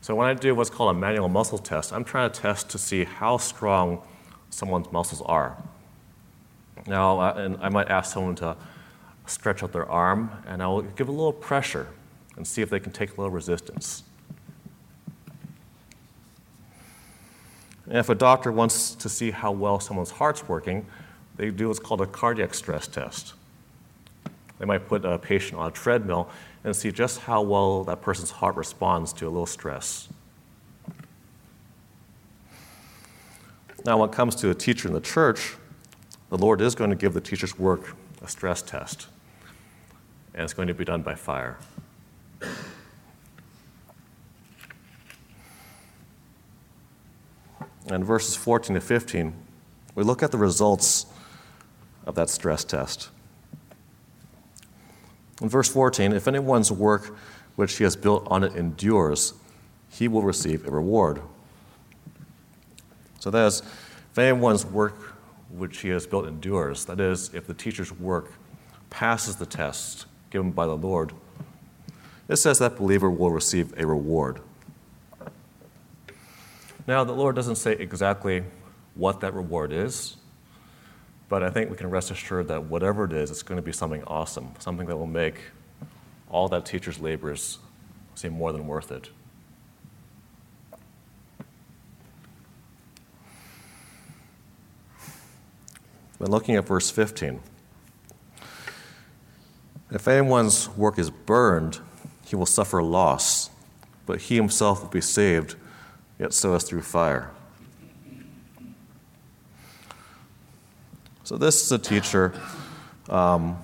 So, 0.00 0.14
when 0.14 0.26
I 0.26 0.34
do 0.34 0.54
what's 0.54 0.70
called 0.70 0.96
a 0.96 0.98
manual 0.98 1.28
muscle 1.28 1.58
test, 1.58 1.92
I'm 1.92 2.04
trying 2.04 2.30
to 2.30 2.40
test 2.40 2.70
to 2.70 2.78
see 2.78 3.04
how 3.04 3.36
strong 3.36 4.02
someone's 4.48 4.90
muscles 4.92 5.22
are. 5.22 5.56
Now, 6.86 7.20
and 7.36 7.58
I 7.60 7.68
might 7.68 7.88
ask 7.88 8.12
someone 8.12 8.34
to 8.36 8.56
stretch 9.26 9.62
out 9.62 9.72
their 9.72 9.88
arm, 9.88 10.30
and 10.46 10.62
I'll 10.62 10.82
give 10.82 11.08
a 11.08 11.12
little 11.12 11.32
pressure 11.32 11.88
and 12.36 12.46
see 12.46 12.62
if 12.62 12.70
they 12.70 12.80
can 12.80 12.92
take 12.92 13.10
a 13.10 13.20
little 13.20 13.30
resistance. 13.30 14.02
And 17.86 17.98
if 17.98 18.08
a 18.08 18.14
doctor 18.14 18.52
wants 18.52 18.94
to 18.94 19.08
see 19.08 19.32
how 19.32 19.52
well 19.52 19.80
someone's 19.80 20.12
heart's 20.12 20.48
working, 20.48 20.86
they 21.36 21.50
do 21.50 21.68
what's 21.68 21.80
called 21.80 22.00
a 22.00 22.06
cardiac 22.06 22.54
stress 22.54 22.86
test. 22.86 23.34
They 24.58 24.64
might 24.64 24.86
put 24.86 25.04
a 25.04 25.18
patient 25.18 25.58
on 25.58 25.68
a 25.68 25.70
treadmill 25.70 26.30
and 26.64 26.74
see 26.74 26.90
just 26.92 27.20
how 27.20 27.42
well 27.42 27.84
that 27.84 28.02
person's 28.02 28.30
heart 28.30 28.56
responds 28.56 29.12
to 29.14 29.26
a 29.26 29.30
little 29.30 29.46
stress. 29.46 30.08
Now, 33.84 33.98
when 33.98 34.10
it 34.10 34.14
comes 34.14 34.34
to 34.36 34.50
a 34.50 34.54
teacher 34.54 34.88
in 34.88 34.94
the 34.94 35.00
church, 35.00 35.56
the 36.28 36.36
Lord 36.36 36.60
is 36.60 36.74
going 36.74 36.90
to 36.90 36.96
give 36.96 37.14
the 37.14 37.20
teacher's 37.20 37.58
work 37.58 37.96
a 38.22 38.28
stress 38.28 38.60
test 38.60 39.06
and 40.34 40.44
it's 40.44 40.54
going 40.54 40.68
to 40.68 40.74
be 40.74 40.84
done 40.84 41.02
by 41.02 41.14
fire. 41.14 41.58
And 47.88 48.04
verses 48.04 48.36
14 48.36 48.74
to 48.74 48.80
15, 48.80 49.34
we 49.94 50.04
look 50.04 50.22
at 50.22 50.30
the 50.30 50.38
results 50.38 51.06
of 52.06 52.14
that 52.14 52.30
stress 52.30 52.62
test. 52.62 53.10
In 55.40 55.48
verse 55.48 55.68
14, 55.68 56.12
if 56.12 56.28
anyone's 56.28 56.70
work 56.70 57.16
which 57.56 57.76
he 57.76 57.84
has 57.84 57.96
built 57.96 58.26
on 58.30 58.44
it 58.44 58.54
endures, 58.54 59.34
he 59.88 60.08
will 60.08 60.22
receive 60.22 60.66
a 60.66 60.70
reward. 60.70 61.20
So 63.18 63.30
that 63.30 63.46
is, 63.46 63.60
if 63.60 64.18
anyone's 64.18 64.64
work 64.64 64.94
which 65.50 65.80
he 65.80 65.88
has 65.88 66.06
built 66.06 66.26
endures, 66.26 66.84
that 66.86 67.00
is, 67.00 67.30
if 67.34 67.46
the 67.46 67.54
teacher's 67.54 67.92
work 67.92 68.32
passes 68.88 69.36
the 69.36 69.46
test, 69.46 70.06
given 70.30 70.50
by 70.50 70.66
the 70.66 70.76
Lord, 70.76 71.12
it 72.28 72.36
says 72.36 72.58
that 72.58 72.76
believer 72.76 73.10
will 73.10 73.30
receive 73.30 73.76
a 73.78 73.86
reward. 73.86 74.40
Now, 76.86 77.04
the 77.04 77.12
Lord 77.12 77.36
doesn't 77.36 77.56
say 77.56 77.72
exactly 77.72 78.44
what 78.94 79.20
that 79.20 79.34
reward 79.34 79.72
is, 79.72 80.16
but 81.30 81.44
I 81.44 81.48
think 81.48 81.70
we 81.70 81.76
can 81.76 81.88
rest 81.88 82.10
assured 82.10 82.48
that 82.48 82.64
whatever 82.64 83.04
it 83.04 83.12
is, 83.12 83.30
it's 83.30 83.44
going 83.44 83.56
to 83.56 83.62
be 83.62 83.72
something 83.72 84.02
awesome, 84.04 84.52
something 84.58 84.88
that 84.88 84.96
will 84.96 85.06
make 85.06 85.36
all 86.28 86.48
that 86.48 86.66
teacher's 86.66 86.98
labors 86.98 87.58
seem 88.16 88.32
more 88.32 88.52
than 88.52 88.66
worth 88.66 88.90
it. 88.90 89.10
When 96.18 96.30
looking 96.30 96.56
at 96.56 96.66
verse 96.66 96.90
15, 96.90 97.40
if 99.92 100.08
anyone's 100.08 100.68
work 100.70 100.98
is 100.98 101.10
burned, 101.10 101.78
he 102.26 102.34
will 102.34 102.44
suffer 102.44 102.82
loss, 102.82 103.50
but 104.04 104.22
he 104.22 104.34
himself 104.34 104.82
will 104.82 104.90
be 104.90 105.00
saved, 105.00 105.54
yet 106.18 106.34
so 106.34 106.54
as 106.54 106.64
through 106.64 106.82
fire. 106.82 107.30
So, 111.30 111.36
this 111.36 111.62
is 111.62 111.70
a 111.70 111.78
teacher 111.78 112.34
um, 113.08 113.62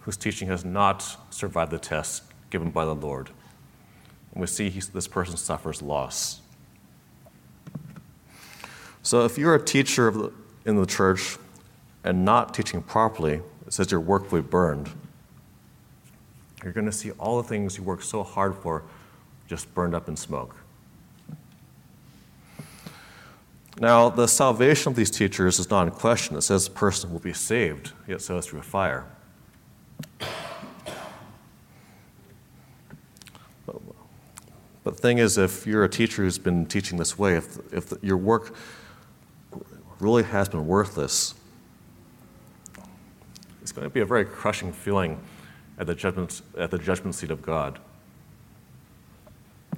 whose 0.00 0.16
teaching 0.16 0.48
has 0.48 0.64
not 0.64 1.18
survived 1.28 1.70
the 1.70 1.78
test 1.78 2.22
given 2.48 2.70
by 2.70 2.86
the 2.86 2.94
Lord. 2.94 3.28
And 4.32 4.40
we 4.40 4.46
see 4.46 4.70
this 4.70 5.06
person 5.06 5.36
suffers 5.36 5.82
loss. 5.82 6.40
So, 9.02 9.26
if 9.26 9.36
you're 9.36 9.54
a 9.54 9.62
teacher 9.62 10.10
the, 10.10 10.32
in 10.64 10.76
the 10.76 10.86
church 10.86 11.36
and 12.04 12.24
not 12.24 12.54
teaching 12.54 12.80
properly, 12.80 13.42
it 13.66 13.74
says 13.74 13.90
your 13.90 14.00
work 14.00 14.32
will 14.32 14.40
be 14.40 14.48
burned. 14.48 14.88
You're 16.62 16.72
going 16.72 16.86
to 16.86 16.92
see 16.92 17.10
all 17.18 17.36
the 17.42 17.46
things 17.46 17.76
you 17.76 17.82
worked 17.82 18.04
so 18.04 18.22
hard 18.22 18.56
for 18.56 18.82
just 19.46 19.74
burned 19.74 19.94
up 19.94 20.08
in 20.08 20.16
smoke. 20.16 20.56
Now, 23.80 24.08
the 24.08 24.28
salvation 24.28 24.90
of 24.90 24.96
these 24.96 25.10
teachers 25.10 25.58
is 25.58 25.68
not 25.68 25.88
in 25.88 25.92
question. 25.92 26.36
It 26.36 26.42
says 26.42 26.66
the 26.66 26.74
person 26.74 27.12
will 27.12 27.18
be 27.18 27.32
saved, 27.32 27.92
yet 28.06 28.22
so 28.22 28.40
through 28.40 28.60
a 28.60 28.62
fire. 28.62 29.06
But 34.84 34.96
the 34.96 35.00
thing 35.00 35.18
is, 35.18 35.38
if 35.38 35.66
you're 35.66 35.82
a 35.82 35.88
teacher 35.88 36.22
who's 36.22 36.38
been 36.38 36.66
teaching 36.66 36.98
this 36.98 37.18
way, 37.18 37.36
if, 37.36 37.58
if 37.72 37.92
your 38.02 38.18
work 38.18 38.54
really 39.98 40.22
has 40.22 40.48
been 40.48 40.66
worthless, 40.66 41.34
it's 43.62 43.72
going 43.72 43.86
to 43.86 43.90
be 43.90 44.00
a 44.00 44.04
very 44.04 44.26
crushing 44.26 44.72
feeling 44.72 45.18
at 45.78 45.86
the 45.86 45.94
judgment, 45.94 46.42
at 46.58 46.70
the 46.70 46.78
judgment 46.78 47.14
seat 47.14 47.30
of 47.30 47.40
God. 47.40 47.78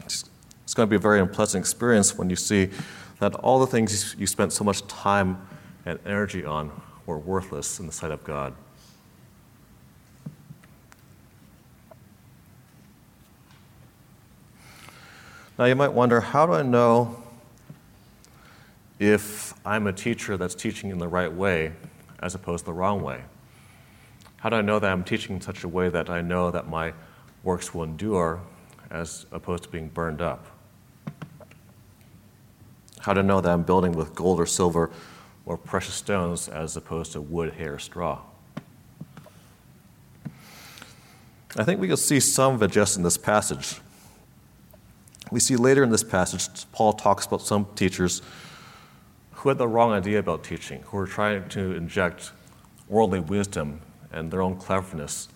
It's, 0.01 0.25
it's 0.65 0.75
going 0.75 0.89
to 0.89 0.91
be 0.91 0.97
a 0.97 1.01
very 1.01 1.21
unpleasant 1.21 1.63
experience 1.63 2.19
when 2.19 2.29
you 2.29 2.37
see 2.37 2.71
that 3.19 3.35
all 3.37 3.59
the 3.59 3.67
things 3.67 4.15
you 4.19 4.27
spent 4.27 4.53
so 4.53 4.65
much 4.65 4.87
time 4.87 5.47
and 5.85 5.99
energy 6.05 6.45
on 6.45 6.71
were 7.07 7.19
worthless 7.19 7.81
in 7.81 7.87
the 7.87 7.93
sight 7.93 8.11
of 8.11 8.23
God. 8.25 8.55
Now, 15.59 15.65
you 15.65 15.75
might 15.75 15.93
wonder 15.93 16.21
how 16.21 16.45
do 16.45 16.53
I 16.53 16.63
know 16.63 17.23
if 18.99 19.55
I'm 19.65 19.87
a 19.87 19.93
teacher 19.93 20.37
that's 20.37 20.55
teaching 20.55 20.91
in 20.91 20.99
the 20.99 21.09
right 21.09 21.33
way 21.33 21.73
as 22.21 22.35
opposed 22.35 22.65
to 22.65 22.67
the 22.67 22.73
wrong 22.75 23.03
way? 23.03 23.23
How 24.39 24.51
do 24.51 24.57
I 24.57 24.61
know 24.61 24.79
that 24.79 24.91
I'm 24.91 25.03
teaching 25.05 25.37
in 25.37 25.41
such 25.41 25.65
a 25.65 25.69
way 25.69 25.89
that 25.89 26.11
I 26.11 26.21
know 26.21 26.51
that 26.51 26.69
my 26.69 26.93
works 27.43 27.75
will 27.75 27.85
endure 27.85 28.41
as 28.91 29.25
opposed 29.33 29.63
to 29.63 29.69
being 29.71 29.89
burned 29.89 30.21
up? 30.21 30.56
How 33.07 33.13
to 33.13 33.23
know 33.23 33.41
that 33.41 33.53
I'm 33.53 33.63
building 33.63 33.93
with 33.93 34.17
gold 34.17 34.41
or 34.41 34.47
silver 34.47 34.91
or 35.45 35.57
precious 35.57 35.95
stones 35.95 36.49
as 36.49 36.77
opposed 36.77 37.13
to 37.13 37.21
wood, 37.21 37.53
hair, 37.53 37.79
straw? 37.79 38.19
I 41.57 41.63
think 41.63 41.81
we 41.81 41.87
can 41.87 41.99
see 41.99 42.19
some 42.19 42.55
of 42.55 42.65
it 42.65 42.73
just 42.73 42.97
in 42.97 43.05
this 43.05 43.17
passage. 43.17 43.77
We 45.31 45.39
see 45.39 45.55
later 45.55 45.85
in 45.85 45.91
this 45.91 46.03
passage, 46.03 46.49
Paul 46.73 46.95
talks 46.95 47.27
about 47.27 47.43
some 47.43 47.69
teachers 47.77 48.23
who 49.35 49.51
had 49.51 49.59
the 49.59 49.69
wrong 49.69 49.93
idea 49.93 50.19
about 50.19 50.43
teaching, 50.43 50.83
who 50.87 50.97
were 50.97 51.07
trying 51.07 51.49
to 51.51 51.77
inject 51.77 52.33
worldly 52.89 53.21
wisdom 53.21 53.83
and 54.11 54.33
their 54.33 54.43
own 54.43 54.57
cleverness 54.57 55.29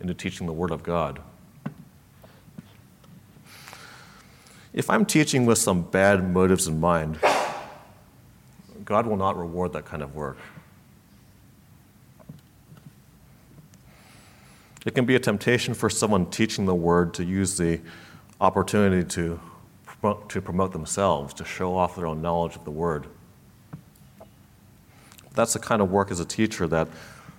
into 0.00 0.14
teaching 0.14 0.46
the 0.46 0.54
Word 0.54 0.70
of 0.70 0.82
God. 0.82 1.20
If 4.72 4.88
I'm 4.88 5.04
teaching 5.04 5.46
with 5.46 5.58
some 5.58 5.82
bad 5.82 6.32
motives 6.32 6.68
in 6.68 6.78
mind, 6.78 7.18
God 8.84 9.06
will 9.06 9.16
not 9.16 9.36
reward 9.36 9.72
that 9.72 9.84
kind 9.84 10.02
of 10.02 10.14
work. 10.14 10.36
It 14.86 14.94
can 14.94 15.04
be 15.04 15.14
a 15.14 15.20
temptation 15.20 15.74
for 15.74 15.90
someone 15.90 16.30
teaching 16.30 16.66
the 16.66 16.74
Word 16.74 17.12
to 17.14 17.24
use 17.24 17.56
the 17.56 17.80
opportunity 18.40 19.06
to 19.10 19.40
promote, 19.84 20.28
to 20.30 20.40
promote 20.40 20.72
themselves, 20.72 21.34
to 21.34 21.44
show 21.44 21.76
off 21.76 21.96
their 21.96 22.06
own 22.06 22.22
knowledge 22.22 22.56
of 22.56 22.64
the 22.64 22.70
Word. 22.70 23.06
That's 25.34 25.52
the 25.52 25.58
kind 25.58 25.82
of 25.82 25.90
work 25.90 26.10
as 26.10 26.20
a 26.20 26.24
teacher 26.24 26.66
that 26.68 26.88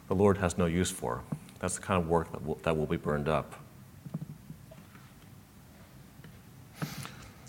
the 0.07 0.15
Lord 0.15 0.37
has 0.37 0.57
no 0.57 0.65
use 0.65 0.91
for. 0.91 1.21
That's 1.59 1.75
the 1.75 1.81
kind 1.81 2.01
of 2.01 2.09
work 2.09 2.31
that 2.31 2.45
will, 2.45 2.55
that 2.63 2.77
will 2.77 2.85
be 2.85 2.97
burned 2.97 3.27
up. 3.27 3.60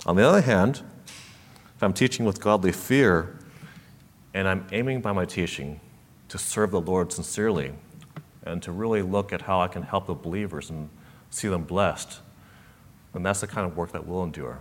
On 0.05 0.17
the 0.17 0.27
other 0.27 0.41
hand, 0.41 0.83
if 1.07 1.83
I'm 1.83 1.93
teaching 1.93 2.25
with 2.25 2.41
godly 2.41 2.73
fear 2.73 3.39
and 4.35 4.49
I'm 4.49 4.67
aiming 4.73 5.01
by 5.01 5.13
my 5.13 5.25
teaching 5.25 5.81
to 6.29 6.39
serve 6.39 6.73
the 6.73 6.81
Lord 6.81 7.13
sincerely 7.13 7.73
and 8.43 8.61
to 8.65 8.73
really 8.73 9.03
look 9.03 9.33
at 9.33 9.43
how 9.43 9.61
I 9.61 9.69
can 9.69 9.85
help 9.85 10.07
the 10.07 10.15
believers 10.15 10.71
and 10.71 10.89
see 11.31 11.47
them 11.47 11.63
blessed, 11.63 12.19
then 13.13 13.23
that's 13.23 13.43
the 13.43 13.47
kind 13.47 13.65
of 13.65 13.77
work 13.77 13.93
that 13.93 14.05
will 14.05 14.25
endure. 14.25 14.61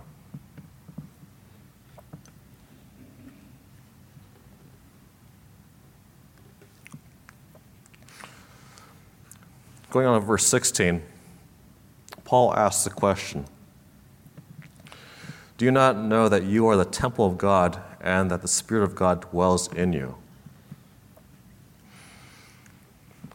Going 9.90 10.06
on 10.06 10.20
to 10.20 10.24
verse 10.24 10.46
16, 10.46 11.02
Paul 12.24 12.54
asks 12.54 12.84
the 12.84 12.90
question 12.90 13.44
Do 15.58 15.64
you 15.64 15.70
not 15.70 15.96
know 15.96 16.28
that 16.28 16.44
you 16.44 16.66
are 16.66 16.76
the 16.76 16.84
temple 16.84 17.26
of 17.26 17.38
God 17.38 17.80
and 18.00 18.30
that 18.30 18.42
the 18.42 18.48
Spirit 18.48 18.84
of 18.84 18.94
God 18.94 19.30
dwells 19.30 19.72
in 19.72 19.92
you? 19.92 20.16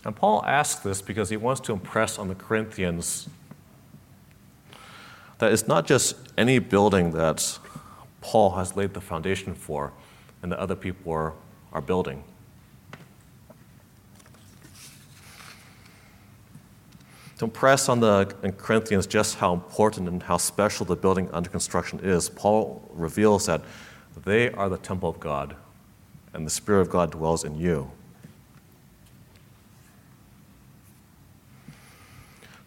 And 0.03 0.15
Paul 0.15 0.43
asks 0.45 0.81
this 0.81 1.01
because 1.01 1.29
he 1.29 1.37
wants 1.37 1.61
to 1.61 1.73
impress 1.73 2.17
on 2.17 2.27
the 2.27 2.35
Corinthians 2.35 3.27
that 5.39 5.51
it's 5.51 5.67
not 5.67 5.85
just 5.85 6.15
any 6.37 6.59
building 6.59 7.11
that 7.11 7.59
Paul 8.21 8.51
has 8.51 8.75
laid 8.75 8.93
the 8.93 9.01
foundation 9.01 9.53
for 9.53 9.93
and 10.41 10.51
that 10.51 10.59
other 10.59 10.75
people 10.75 11.11
are, 11.11 11.33
are 11.73 11.81
building. 11.81 12.23
To 17.37 17.45
impress 17.45 17.87
on 17.87 17.99
the 17.99 18.25
Corinthians 18.57 19.05
just 19.05 19.35
how 19.35 19.53
important 19.53 20.07
and 20.07 20.23
how 20.23 20.37
special 20.37 20.85
the 20.85 20.95
building 20.95 21.29
under 21.31 21.49
construction 21.49 21.99
is, 22.01 22.29
Paul 22.29 22.81
reveals 22.93 23.45
that 23.45 23.61
they 24.25 24.49
are 24.51 24.69
the 24.69 24.77
temple 24.77 25.09
of 25.09 25.19
God 25.19 25.55
and 26.33 26.45
the 26.45 26.49
Spirit 26.49 26.81
of 26.81 26.89
God 26.89 27.11
dwells 27.11 27.43
in 27.43 27.55
you. 27.55 27.91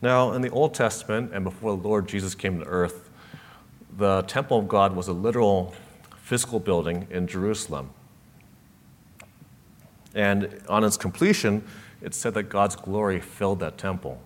Now, 0.00 0.32
in 0.32 0.40
the 0.40 0.50
Old 0.50 0.72
Testament 0.72 1.32
and 1.34 1.44
before 1.44 1.76
the 1.76 1.82
Lord 1.82 2.08
Jesus 2.08 2.34
came 2.34 2.60
to 2.60 2.64
earth, 2.64 3.10
the 3.98 4.22
temple 4.22 4.58
of 4.58 4.68
God 4.68 4.94
was 4.94 5.08
a 5.08 5.12
literal 5.12 5.74
physical 6.22 6.60
building 6.60 7.06
in 7.10 7.26
Jerusalem. 7.26 7.90
And 10.14 10.62
on 10.68 10.84
its 10.84 10.96
completion, 10.96 11.64
it 12.00 12.14
said 12.14 12.34
that 12.34 12.44
God's 12.44 12.76
glory 12.76 13.20
filled 13.20 13.60
that 13.60 13.76
temple. 13.76 14.20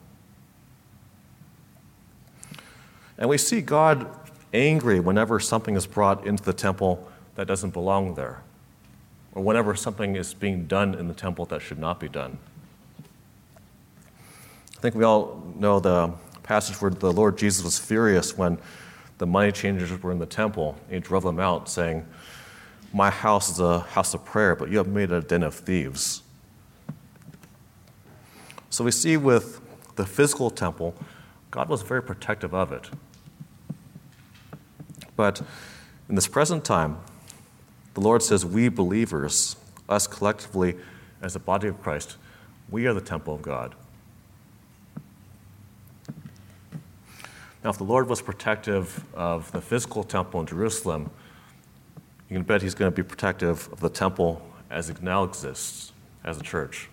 And 3.18 3.28
we 3.28 3.38
see 3.38 3.60
God 3.60 4.08
angry 4.52 5.00
whenever 5.00 5.40
something 5.40 5.76
is 5.76 5.86
brought 5.86 6.26
into 6.26 6.42
the 6.42 6.52
temple 6.52 7.08
that 7.34 7.46
doesn't 7.46 7.70
belong 7.70 8.14
there, 8.14 8.42
or 9.34 9.42
whenever 9.42 9.74
something 9.74 10.16
is 10.16 10.34
being 10.34 10.66
done 10.66 10.94
in 10.94 11.08
the 11.08 11.14
temple 11.14 11.44
that 11.46 11.60
should 11.60 11.78
not 11.78 11.98
be 11.98 12.08
done. 12.08 12.38
I 14.76 14.80
think 14.80 14.94
we 14.94 15.04
all 15.04 15.42
know 15.56 15.80
the 15.80 16.12
passage 16.42 16.80
where 16.80 16.90
the 16.90 17.12
Lord 17.12 17.38
Jesus 17.38 17.64
was 17.64 17.78
furious 17.78 18.36
when 18.36 18.58
the 19.18 19.26
money 19.26 19.50
changers 19.50 19.90
were 20.02 20.12
in 20.12 20.18
the 20.18 20.26
temple. 20.26 20.76
He 20.90 21.00
drove 21.00 21.22
them 21.22 21.40
out, 21.40 21.68
saying, 21.68 22.06
My 22.92 23.10
house 23.10 23.50
is 23.50 23.60
a 23.60 23.80
house 23.80 24.14
of 24.14 24.24
prayer, 24.24 24.54
but 24.54 24.70
you 24.70 24.78
have 24.78 24.88
made 24.88 25.10
it 25.10 25.16
a 25.16 25.20
den 25.20 25.42
of 25.42 25.54
thieves. 25.54 26.22
So 28.70 28.84
we 28.84 28.90
see 28.90 29.16
with 29.16 29.60
the 29.96 30.04
physical 30.04 30.50
temple, 30.50 30.94
God 31.50 31.68
was 31.68 31.82
very 31.82 32.02
protective 32.02 32.52
of 32.52 32.72
it. 32.72 32.90
But 35.16 35.42
in 36.08 36.14
this 36.14 36.28
present 36.28 36.64
time, 36.64 36.98
the 37.94 38.00
Lord 38.00 38.22
says, 38.22 38.44
we 38.44 38.68
believers, 38.68 39.56
us 39.88 40.06
collectively 40.06 40.76
as 41.22 41.34
the 41.34 41.38
body 41.38 41.68
of 41.68 41.80
Christ, 41.80 42.16
we 42.70 42.86
are 42.86 42.94
the 42.94 43.00
temple 43.00 43.34
of 43.34 43.42
God. 43.42 43.74
Now, 47.62 47.70
if 47.70 47.78
the 47.78 47.84
Lord 47.84 48.08
was 48.08 48.20
protective 48.20 49.04
of 49.14 49.50
the 49.52 49.60
physical 49.60 50.04
temple 50.04 50.40
in 50.40 50.46
Jerusalem, 50.46 51.10
you 52.28 52.36
can 52.36 52.42
bet 52.42 52.60
he's 52.60 52.74
going 52.74 52.90
to 52.90 52.94
be 52.94 53.02
protective 53.02 53.72
of 53.72 53.80
the 53.80 53.88
temple 53.88 54.44
as 54.70 54.90
it 54.90 55.02
now 55.02 55.24
exists 55.24 55.92
as 56.24 56.38
a 56.38 56.42
church. 56.42 56.88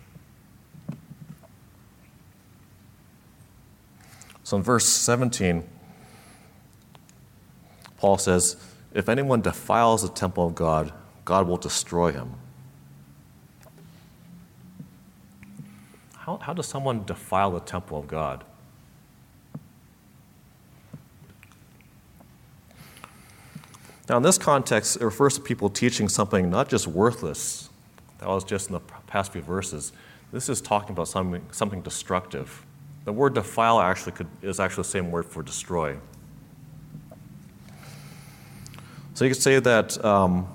So 4.44 4.58
in 4.58 4.64
verse 4.64 4.86
17, 4.86 5.68
Paul 8.02 8.18
says, 8.18 8.58
If 8.96 9.08
anyone 9.08 9.42
defiles 9.42 10.02
the 10.02 10.10
temple 10.10 10.48
of 10.48 10.56
God, 10.56 10.92
God 11.24 11.48
will 11.48 11.58
destroy 11.58 12.12
him. 12.12 12.34
How, 16.16 16.38
how 16.38 16.54
does 16.54 16.66
someone 16.66 17.06
defile 17.06 17.52
the 17.52 17.60
temple 17.60 18.00
of 18.00 18.08
God? 18.08 18.44
Now, 24.10 24.18
in 24.18 24.24
this 24.24 24.40
context, 24.40 24.98
it 24.98 25.06
refers 25.06 25.36
to 25.36 25.42
people 25.42 25.70
teaching 25.70 26.10
something 26.10 26.50
not 26.50 26.70
just 26.70 26.88
worthless, 26.88 27.70
that 28.18 28.28
was 28.28 28.44
just 28.44 28.70
in 28.70 28.74
the 28.74 28.80
past 29.06 29.32
few 29.32 29.42
verses. 29.42 29.94
This 30.34 30.50
is 30.50 30.60
talking 30.60 30.94
about 30.94 31.08
something, 31.08 31.46
something 31.52 31.82
destructive. 31.82 32.66
The 33.06 33.14
word 33.14 33.36
defile 33.36 33.80
actually 33.80 34.14
could, 34.14 34.28
is 34.42 34.60
actually 34.60 34.84
the 34.84 34.90
same 34.90 35.12
word 35.12 35.28
for 35.28 35.44
destroy. 35.44 35.98
So 39.22 39.26
you 39.26 39.36
could 39.36 39.44
say 39.44 39.60
that 39.60 40.04
um, 40.04 40.48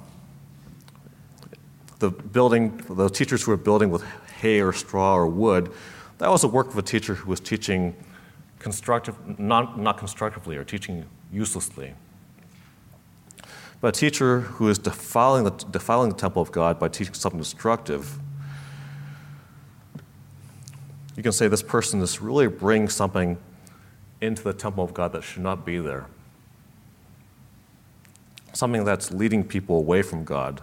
the 2.01 2.11
building, 2.11 2.77
the 2.91 3.09
teachers 3.09 3.45
who 3.45 3.53
were 3.53 3.57
building 3.57 3.91
with 3.91 4.03
hay 4.41 4.61
or 4.61 4.73
straw 4.73 5.15
or 5.15 5.29
wood, 5.29 5.71
that 6.19 6.29
was 6.29 6.41
the 6.43 6.49
work 6.49 6.67
of 6.67 6.77
a 6.77 6.83
teacher 6.83 7.15
who 7.15 7.31
was 7.31 7.39
teaching 7.39 7.95
constructive, 8.59 9.39
not, 9.39 9.79
not 9.79 9.99
constructively 9.99 10.57
or 10.57 10.65
teaching 10.65 11.05
uselessly. 11.33 11.95
But 13.81 13.97
a 13.97 14.01
teacher 14.01 14.41
who 14.41 14.69
is 14.69 14.81
defiling 14.81 15.45
the, 15.45 15.51
defiling 15.51 16.09
the 16.09 16.17
temple 16.17 16.43
of 16.43 16.51
God 16.51 16.81
by 16.81 16.89
teaching 16.89 17.15
something 17.15 17.39
destructive, 17.39 18.19
you 21.17 21.23
can 21.23 21.31
say 21.31 21.47
this 21.47 21.63
person 21.63 22.03
is 22.03 22.21
really 22.21 22.49
bringing 22.49 22.89
something 22.89 23.39
into 24.21 24.43
the 24.43 24.53
temple 24.53 24.83
of 24.83 24.93
God 24.93 25.13
that 25.13 25.23
should 25.23 25.45
not 25.45 25.65
be 25.65 25.79
there 25.79 26.07
something 28.57 28.85
that's 28.85 29.13
leading 29.13 29.45
people 29.45 29.77
away 29.77 30.03
from 30.03 30.25
God, 30.25 30.63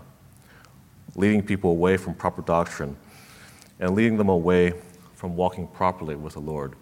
leading 1.15 1.43
people 1.43 1.69
away 1.69 1.95
from 1.97 2.15
proper 2.15 2.41
doctrine, 2.41 2.97
and 3.79 3.95
leading 3.95 4.17
them 4.17 4.29
away 4.29 4.73
from 5.13 5.35
walking 5.35 5.67
properly 5.67 6.15
with 6.15 6.33
the 6.33 6.41
Lord. 6.41 6.73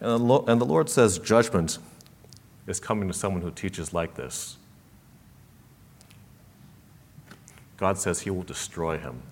And 0.00 0.20
the 0.20 0.64
Lord 0.64 0.88
says 0.88 1.18
judgment 1.18 1.78
is 2.66 2.80
coming 2.80 3.08
to 3.08 3.14
someone 3.14 3.42
who 3.42 3.50
teaches 3.50 3.92
like 3.92 4.14
this. 4.14 4.56
God 7.76 7.98
says 7.98 8.20
he 8.20 8.30
will 8.30 8.42
destroy 8.42 8.98
him. 8.98 9.22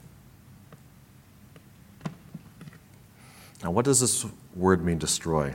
Now, 3.62 3.70
what 3.70 3.84
does 3.84 4.00
this 4.00 4.26
word 4.54 4.84
mean, 4.84 4.98
destroy? 4.98 5.54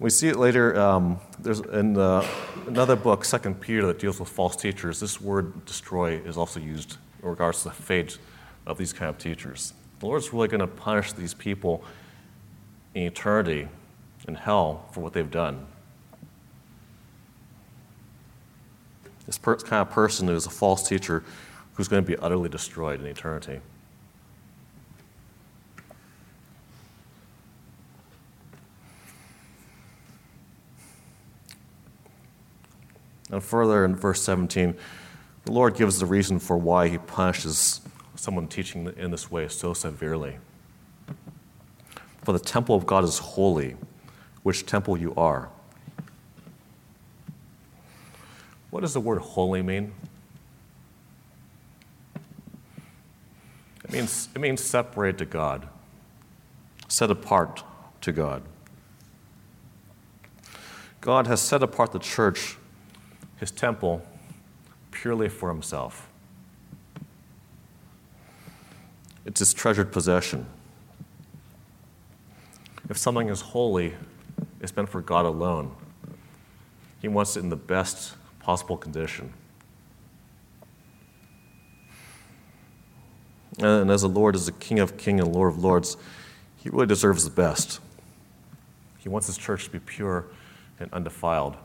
We 0.00 0.08
see 0.08 0.28
it 0.28 0.36
later 0.36 0.80
um, 0.80 1.20
there's 1.38 1.60
in 1.60 1.94
another 2.66 2.96
book, 2.96 3.22
Second 3.22 3.60
Peter, 3.60 3.86
that 3.86 3.98
deals 3.98 4.18
with 4.18 4.30
false 4.30 4.56
teachers. 4.56 4.98
This 4.98 5.20
word 5.20 5.66
"destroy" 5.66 6.14
is 6.14 6.38
also 6.38 6.58
used 6.58 6.96
in 7.22 7.28
regards 7.28 7.58
to 7.58 7.64
the 7.64 7.74
fate 7.74 8.16
of 8.66 8.78
these 8.78 8.94
kind 8.94 9.10
of 9.10 9.18
teachers. 9.18 9.74
The 9.98 10.06
Lord's 10.06 10.32
really 10.32 10.48
going 10.48 10.62
to 10.62 10.66
punish 10.66 11.12
these 11.12 11.34
people 11.34 11.84
in 12.94 13.02
eternity 13.02 13.68
in 14.26 14.36
hell 14.36 14.86
for 14.92 15.00
what 15.00 15.12
they've 15.12 15.30
done. 15.30 15.66
This 19.26 19.36
per- 19.36 19.56
kind 19.56 19.86
of 19.86 19.90
person 19.90 20.28
who 20.28 20.34
is 20.34 20.46
a 20.46 20.50
false 20.50 20.88
teacher 20.88 21.22
who's 21.74 21.88
going 21.88 22.02
to 22.02 22.06
be 22.06 22.16
utterly 22.16 22.48
destroyed 22.48 23.00
in 23.00 23.06
eternity. 23.06 23.60
And 33.30 33.42
further 33.42 33.84
in 33.84 33.94
verse 33.94 34.22
17, 34.22 34.76
the 35.44 35.52
Lord 35.52 35.76
gives 35.76 35.98
the 35.98 36.06
reason 36.06 36.38
for 36.38 36.56
why 36.58 36.88
he 36.88 36.98
punishes 36.98 37.80
someone 38.16 38.48
teaching 38.48 38.92
in 38.96 39.10
this 39.10 39.30
way 39.30 39.48
so 39.48 39.72
severely. 39.72 40.38
For 42.22 42.32
the 42.32 42.38
temple 42.38 42.74
of 42.74 42.86
God 42.86 43.04
is 43.04 43.18
holy, 43.18 43.76
which 44.42 44.66
temple 44.66 44.98
you 44.98 45.14
are. 45.14 45.48
What 48.70 48.80
does 48.80 48.94
the 48.94 49.00
word 49.00 49.20
holy 49.20 49.62
mean? 49.62 49.92
It 53.84 53.90
means, 53.92 54.28
it 54.34 54.40
means 54.40 54.62
separate 54.62 55.18
to 55.18 55.24
God, 55.24 55.68
set 56.88 57.10
apart 57.10 57.64
to 58.02 58.12
God. 58.12 58.42
God 61.00 61.26
has 61.26 61.40
set 61.40 61.62
apart 61.62 61.92
the 61.92 61.98
church 61.98 62.56
his 63.40 63.50
temple 63.50 64.02
purely 64.90 65.30
for 65.30 65.48
himself. 65.48 66.08
It's 69.24 69.38
his 69.38 69.54
treasured 69.54 69.92
possession. 69.92 70.46
If 72.90 72.98
something 72.98 73.30
is 73.30 73.40
holy, 73.40 73.94
it's 74.60 74.76
meant 74.76 74.90
for 74.90 75.00
God 75.00 75.24
alone. 75.24 75.74
He 77.00 77.08
wants 77.08 77.36
it 77.36 77.40
in 77.40 77.48
the 77.48 77.56
best 77.56 78.14
possible 78.40 78.76
condition. 78.76 79.32
And 83.58 83.90
as 83.90 84.02
the 84.02 84.08
Lord 84.08 84.34
is 84.34 84.46
the 84.46 84.52
King 84.52 84.80
of 84.80 84.98
kings 84.98 85.22
and 85.22 85.34
Lord 85.34 85.52
of 85.52 85.64
lords, 85.64 85.96
he 86.56 86.68
really 86.68 86.86
deserves 86.86 87.24
the 87.24 87.30
best. 87.30 87.80
He 88.98 89.08
wants 89.08 89.28
his 89.28 89.38
church 89.38 89.64
to 89.64 89.70
be 89.70 89.78
pure 89.78 90.26
and 90.78 90.92
undefiled 90.92 91.56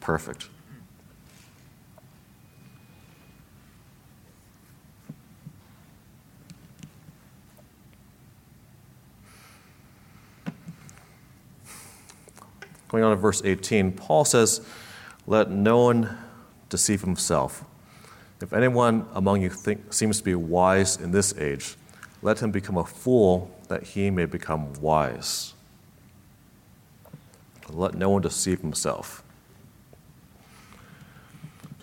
perfect. 0.00 0.48
Going 12.94 13.02
on 13.02 13.10
to 13.10 13.16
verse 13.16 13.42
18, 13.44 13.90
Paul 13.90 14.24
says, 14.24 14.60
Let 15.26 15.50
no 15.50 15.78
one 15.78 16.16
deceive 16.68 17.00
himself. 17.00 17.64
If 18.40 18.52
anyone 18.52 19.08
among 19.14 19.42
you 19.42 19.50
think, 19.50 19.92
seems 19.92 20.18
to 20.18 20.24
be 20.24 20.36
wise 20.36 20.96
in 20.96 21.10
this 21.10 21.36
age, 21.36 21.74
let 22.22 22.40
him 22.40 22.52
become 22.52 22.76
a 22.76 22.84
fool 22.84 23.50
that 23.66 23.82
he 23.82 24.10
may 24.10 24.26
become 24.26 24.74
wise. 24.74 25.54
Let 27.68 27.94
no 27.94 28.10
one 28.10 28.22
deceive 28.22 28.60
himself. 28.60 29.23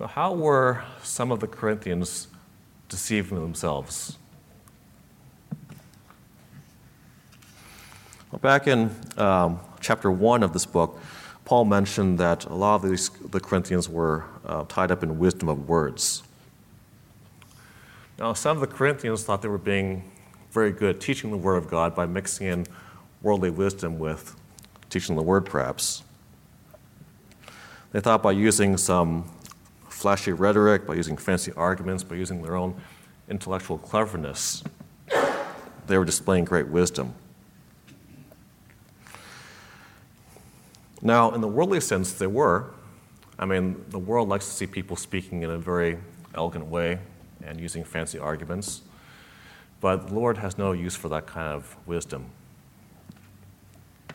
So, 0.01 0.07
how 0.07 0.33
were 0.33 0.83
some 1.03 1.31
of 1.31 1.41
the 1.41 1.47
Corinthians 1.47 2.27
deceiving 2.89 3.39
themselves? 3.39 4.17
Well, 8.31 8.39
back 8.39 8.65
in 8.65 8.89
um, 9.17 9.59
chapter 9.79 10.09
1 10.09 10.41
of 10.41 10.53
this 10.53 10.65
book, 10.65 10.99
Paul 11.45 11.65
mentioned 11.65 12.17
that 12.17 12.45
a 12.45 12.53
lot 12.55 12.83
of 12.83 12.89
these, 12.89 13.09
the 13.09 13.39
Corinthians 13.39 13.87
were 13.87 14.23
uh, 14.43 14.65
tied 14.67 14.89
up 14.89 15.03
in 15.03 15.19
wisdom 15.19 15.49
of 15.49 15.69
words. 15.69 16.23
Now, 18.17 18.33
some 18.33 18.57
of 18.57 18.61
the 18.61 18.75
Corinthians 18.75 19.23
thought 19.23 19.43
they 19.43 19.49
were 19.49 19.59
being 19.59 20.09
very 20.49 20.71
good 20.71 20.95
at 20.95 20.99
teaching 20.99 21.29
the 21.29 21.37
Word 21.37 21.57
of 21.57 21.69
God 21.69 21.93
by 21.93 22.07
mixing 22.07 22.47
in 22.47 22.65
worldly 23.21 23.51
wisdom 23.51 23.99
with 23.99 24.35
teaching 24.89 25.15
the 25.15 25.21
Word, 25.21 25.45
perhaps. 25.45 26.01
They 27.91 27.99
thought 27.99 28.23
by 28.23 28.31
using 28.31 28.77
some 28.77 29.29
flashy 30.01 30.31
rhetoric, 30.31 30.87
by 30.87 30.95
using 30.95 31.15
fancy 31.15 31.51
arguments, 31.53 32.03
by 32.03 32.15
using 32.15 32.41
their 32.41 32.55
own 32.55 32.75
intellectual 33.29 33.77
cleverness. 33.77 34.63
They 35.87 35.97
were 35.97 36.05
displaying 36.05 36.45
great 36.45 36.67
wisdom. 36.67 37.13
Now, 41.01 41.31
in 41.31 41.41
the 41.41 41.47
worldly 41.47 41.81
sense, 41.81 42.13
they 42.13 42.27
were. 42.27 42.71
I 43.37 43.45
mean, 43.45 43.83
the 43.89 43.99
world 43.99 44.29
likes 44.29 44.45
to 44.45 44.51
see 44.51 44.67
people 44.67 44.95
speaking 44.95 45.43
in 45.43 45.49
a 45.49 45.57
very 45.57 45.97
elegant 46.35 46.65
way 46.65 46.99
and 47.43 47.59
using 47.59 47.83
fancy 47.83 48.19
arguments. 48.19 48.81
But 49.79 50.09
the 50.09 50.13
Lord 50.13 50.37
has 50.37 50.57
no 50.57 50.73
use 50.73 50.95
for 50.95 51.09
that 51.09 51.25
kind 51.25 51.47
of 51.47 51.75
wisdom. 51.85 52.25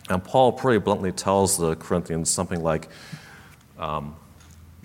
And 0.08 0.22
Paul 0.22 0.52
pretty 0.52 0.78
bluntly 0.78 1.10
tells 1.10 1.58
the 1.58 1.74
Corinthians 1.74 2.30
something 2.30 2.62
like, 2.62 2.88
um, 3.78 4.14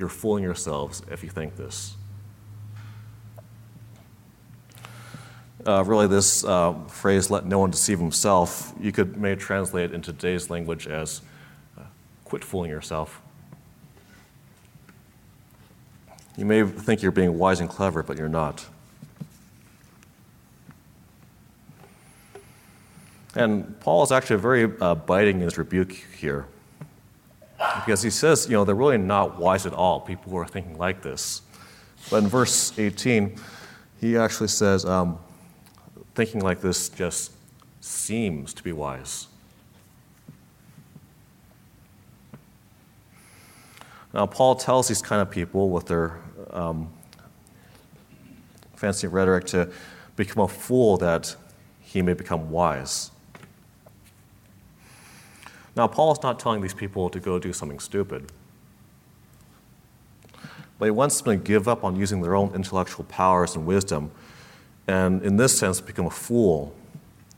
you're 0.02 0.10
fooling 0.10 0.44
yourselves 0.44 1.02
if 1.10 1.24
you 1.24 1.30
think 1.30 1.56
this. 1.56 1.96
Uh, 5.66 5.84
really, 5.86 6.08
this 6.08 6.44
uh, 6.44 6.74
phrase, 6.88 7.30
let 7.30 7.46
no 7.46 7.60
one 7.60 7.70
deceive 7.70 8.00
himself, 8.00 8.74
you 8.82 8.92
could 8.92 9.16
maybe 9.16 9.40
translate 9.40 9.92
into 9.92 10.12
today's 10.12 10.50
language 10.50 10.88
as 10.88 11.22
uh, 11.78 11.84
quit 12.26 12.44
fooling 12.44 12.72
yourself. 12.72 13.22
You 16.36 16.46
may 16.46 16.64
think 16.64 17.04
you're 17.04 17.12
being 17.12 17.38
wise 17.38 17.60
and 17.60 17.70
clever, 17.70 18.02
but 18.02 18.18
you're 18.18 18.28
not. 18.28 18.66
And 23.36 23.80
Paul 23.80 24.02
is 24.04 24.12
actually 24.12 24.42
very 24.42 24.72
uh, 24.82 24.96
biting 24.96 25.38
in 25.38 25.42
his 25.44 25.60
rebuke 25.60 25.92
here. 25.92 26.48
Because 27.76 28.02
he 28.02 28.10
says, 28.10 28.48
you 28.48 28.54
know, 28.54 28.66
they're 28.66 28.76
really 28.76 28.98
not 28.98 29.38
wise 29.38 29.66
at 29.66 29.74
all, 29.74 30.00
people 30.00 30.32
who 30.32 30.38
are 30.38 30.48
thinking 30.48 30.78
like 30.78 31.02
this. 31.02 31.42
But 32.10 32.24
in 32.24 32.28
verse 32.28 32.78
18, 32.78 33.36
he 34.00 34.18
actually 34.18 34.48
says, 34.48 34.86
um, 34.86 35.20
thinking 36.16 36.42
like 36.42 36.62
this 36.62 36.90
just 36.90 37.32
seems 37.80 38.54
to 38.54 38.64
be 38.64 38.72
wise. 38.72 39.28
Now, 44.14 44.26
Paul 44.26 44.56
tells 44.56 44.88
these 44.88 45.02
kind 45.02 45.22
of 45.22 45.30
people 45.30 45.70
with 45.70 45.86
their 45.86 46.20
um, 46.50 46.92
fancy 48.76 49.08
rhetoric 49.08 49.46
to 49.46 49.72
become 50.16 50.44
a 50.44 50.48
fool 50.48 50.98
that 50.98 51.36
he 51.80 52.02
may 52.02 52.14
become 52.14 52.50
wise. 52.50 53.12
Now, 55.76 55.88
Paul 55.88 56.12
is 56.12 56.22
not 56.22 56.40
telling 56.40 56.62
these 56.62 56.74
people 56.74 57.10
to 57.10 57.20
go 57.20 57.40
do 57.40 57.54
something 57.54 57.80
stupid, 57.80 58.32
but 60.78 60.86
he 60.86 60.92
wants 60.92 61.22
them 61.22 61.40
to 61.40 61.44
give 61.44 61.68
up 61.68 61.84
on 61.84 61.96
using 61.96 62.22
their 62.22 62.36
own 62.36 62.54
intellectual 62.54 63.06
powers 63.06 63.56
and 63.56 63.66
wisdom, 63.66 64.12
and 64.88 65.22
in 65.24 65.38
this 65.38 65.58
sense, 65.58 65.80
become 65.80 66.06
a 66.06 66.12
fool 66.12 66.76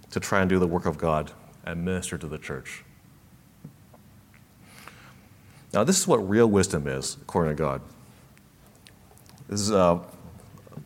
to 0.09 0.19
try 0.19 0.41
and 0.41 0.49
do 0.49 0.59
the 0.59 0.67
work 0.67 0.85
of 0.85 0.97
God 0.97 1.31
and 1.65 1.85
minister 1.85 2.17
to 2.17 2.27
the 2.27 2.37
church. 2.37 2.83
Now, 5.73 5.83
this 5.83 5.99
is 5.99 6.07
what 6.07 6.17
real 6.17 6.47
wisdom 6.47 6.87
is, 6.87 7.17
according 7.21 7.55
to 7.55 7.61
God. 7.61 7.81
This 9.47 9.61
is 9.61 9.71
uh, 9.71 9.99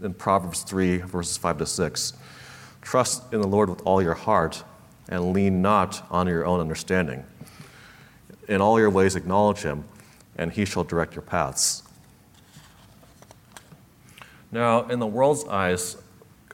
in 0.01 0.13
Proverbs 0.13 0.63
3, 0.63 0.97
verses 0.97 1.37
5 1.37 1.59
to 1.59 1.65
6. 1.65 2.13
Trust 2.81 3.33
in 3.33 3.41
the 3.41 3.47
Lord 3.47 3.69
with 3.69 3.81
all 3.85 4.01
your 4.01 4.13
heart 4.13 4.63
and 5.09 5.33
lean 5.33 5.61
not 5.61 6.05
on 6.09 6.27
your 6.27 6.45
own 6.45 6.59
understanding. 6.59 7.25
In 8.47 8.61
all 8.61 8.79
your 8.79 8.89
ways, 8.89 9.15
acknowledge 9.15 9.59
him, 9.59 9.83
and 10.37 10.51
he 10.51 10.65
shall 10.65 10.83
direct 10.83 11.15
your 11.15 11.21
paths. 11.21 11.83
Now, 14.51 14.87
in 14.87 14.99
the 14.99 15.07
world's 15.07 15.45
eyes, 15.45 15.97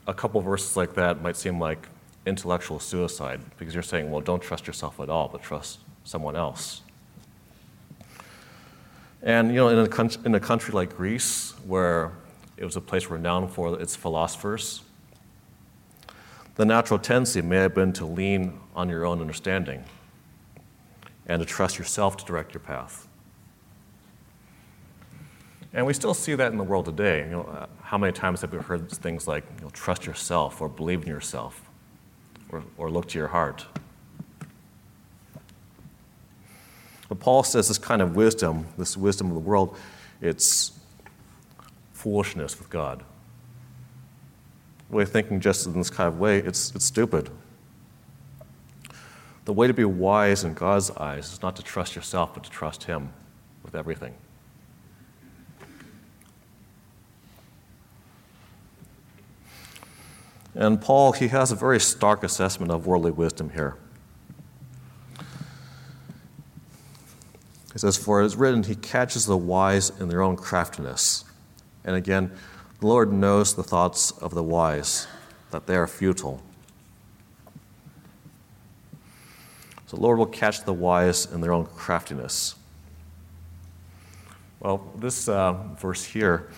a 0.08 0.14
couple 0.14 0.42
verses 0.42 0.76
like 0.76 0.96
that 0.96 1.22
might 1.22 1.36
seem 1.36 1.60
like 1.60 1.88
intellectual 2.26 2.80
suicide 2.80 3.42
because 3.58 3.74
you're 3.74 3.84
saying, 3.84 4.10
well, 4.10 4.22
don't 4.22 4.42
trust 4.42 4.66
yourself 4.66 5.00
at 5.00 5.10
all, 5.10 5.28
but 5.28 5.44
trust 5.44 5.80
someone 6.04 6.36
else. 6.36 6.82
And, 9.22 9.50
you 9.50 9.56
know, 9.56 9.70
in 9.70 9.78
a, 9.78 10.10
in 10.26 10.36
a 10.36 10.40
country 10.40 10.74
like 10.74 10.98
Greece, 10.98 11.54
where 11.66 12.12
it 12.58 12.66
was 12.66 12.76
a 12.76 12.82
place 12.82 13.08
renowned 13.08 13.52
for 13.52 13.80
its 13.80 13.96
philosophers, 13.96 14.82
the 16.56 16.66
natural 16.66 17.00
tendency 17.00 17.42
may 17.42 17.58
have 17.58 17.74
been 17.74 17.94
to 17.94 18.06
lean 18.06 18.60
on 18.76 18.90
your 18.90 19.06
own 19.06 19.22
understanding 19.22 19.84
and 21.28 21.40
to 21.40 21.46
trust 21.46 21.78
yourself 21.78 22.18
to 22.18 22.26
direct 22.26 22.54
your 22.54 22.62
path. 22.62 23.08
And 25.74 25.86
we 25.86 25.94
still 25.94 26.14
see 26.14 26.36
that 26.36 26.52
in 26.52 26.58
the 26.58 26.64
world 26.64 26.86
today. 26.86 27.26
You 27.26 27.32
know, 27.32 27.44
uh, 27.44 27.66
how 27.82 27.98
many 27.98 28.14
times 28.14 28.42
have 28.42 28.54
we 28.54 28.60
heard 28.60 28.92
things 28.92 29.28
like, 29.28 29.44
you 29.58 29.66
know, 29.66 29.72
trust 29.72 30.06
yourself 30.06 30.62
or 30.62 30.70
believe 30.70 31.02
in 31.02 31.08
yourself 31.08 31.68
or, 32.50 32.64
or 32.78 32.92
look 32.92 33.08
to 33.10 33.18
your 33.18 33.30
heart? 33.30 33.66
But 37.10 37.20
Paul 37.20 37.44
says 37.44 37.68
this 37.68 37.78
kind 37.78 38.02
of 38.02 38.16
wisdom, 38.16 38.68
this 38.78 38.96
wisdom 38.96 39.28
of 39.28 39.34
the 39.34 39.40
world, 39.40 39.76
it's 40.22 40.72
foolishness 41.94 42.58
with 42.60 42.70
God. 42.70 43.04
We're 44.90 45.06
thinking 45.06 45.40
just 45.40 45.66
in 45.66 45.74
this 45.74 45.90
kind 45.90 46.08
of 46.08 46.20
way, 46.20 46.38
it's, 46.38 46.74
it's 46.76 46.86
stupid. 46.86 47.32
The 49.46 49.54
way 49.54 49.68
to 49.68 49.74
be 49.74 49.84
wise 49.84 50.44
in 50.44 50.54
God's 50.54 50.92
eyes 50.92 51.34
is 51.34 51.42
not 51.42 51.56
to 51.58 51.64
trust 51.64 51.96
yourself, 51.96 52.34
but 52.34 52.44
to 52.44 52.50
trust 52.50 52.86
Him 52.86 53.12
with 53.64 53.76
everything. 53.76 54.14
And 60.56 60.80
Paul, 60.80 61.14
he 61.14 61.30
has 61.30 61.52
a 61.52 61.56
very 61.56 61.80
stark 61.80 62.24
assessment 62.24 62.72
of 62.72 62.86
worldly 62.86 63.12
wisdom 63.12 63.50
here. 63.50 63.76
He 67.74 67.80
says, 67.80 67.98
For 67.98 68.22
it 68.22 68.26
is 68.26 68.36
written, 68.36 68.64
He 68.64 68.76
catches 68.76 69.26
the 69.26 69.38
wise 69.38 69.92
in 70.00 70.10
their 70.10 70.22
own 70.22 70.38
craftiness. 70.38 71.26
And 71.84 71.96
again, 71.96 72.32
the 72.80 72.88
Lord 72.88 73.12
knows 73.12 73.56
the 73.56 73.64
thoughts 73.64 74.12
of 74.12 74.36
the 74.36 74.44
wise, 74.44 75.08
that 75.50 75.66
they 75.66 75.76
are 75.76 75.88
futile. 75.88 76.44
So 79.83 79.83
the 79.94 80.00
Lord 80.00 80.18
will 80.18 80.26
catch 80.26 80.64
the 80.64 80.74
wise 80.74 81.32
in 81.32 81.40
their 81.40 81.54
own 81.54 81.68
craftiness. 81.68 82.56
Well, 84.60 84.92
this 84.98 85.30
uh, 85.30 85.54
verse 85.78 86.04
here, 86.04 86.50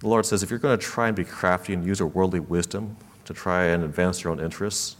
the 0.00 0.08
Lord 0.08 0.26
says, 0.26 0.42
if 0.42 0.50
you're 0.50 0.58
going 0.58 0.76
to 0.76 0.84
try 0.84 1.06
and 1.06 1.14
be 1.14 1.22
crafty 1.24 1.72
and 1.72 1.86
use 1.86 2.00
your 2.00 2.08
worldly 2.08 2.40
wisdom, 2.40 2.96
to 3.26 3.32
try 3.32 3.66
and 3.66 3.84
advance 3.84 4.24
your 4.24 4.32
own 4.32 4.40
interests, 4.40 4.96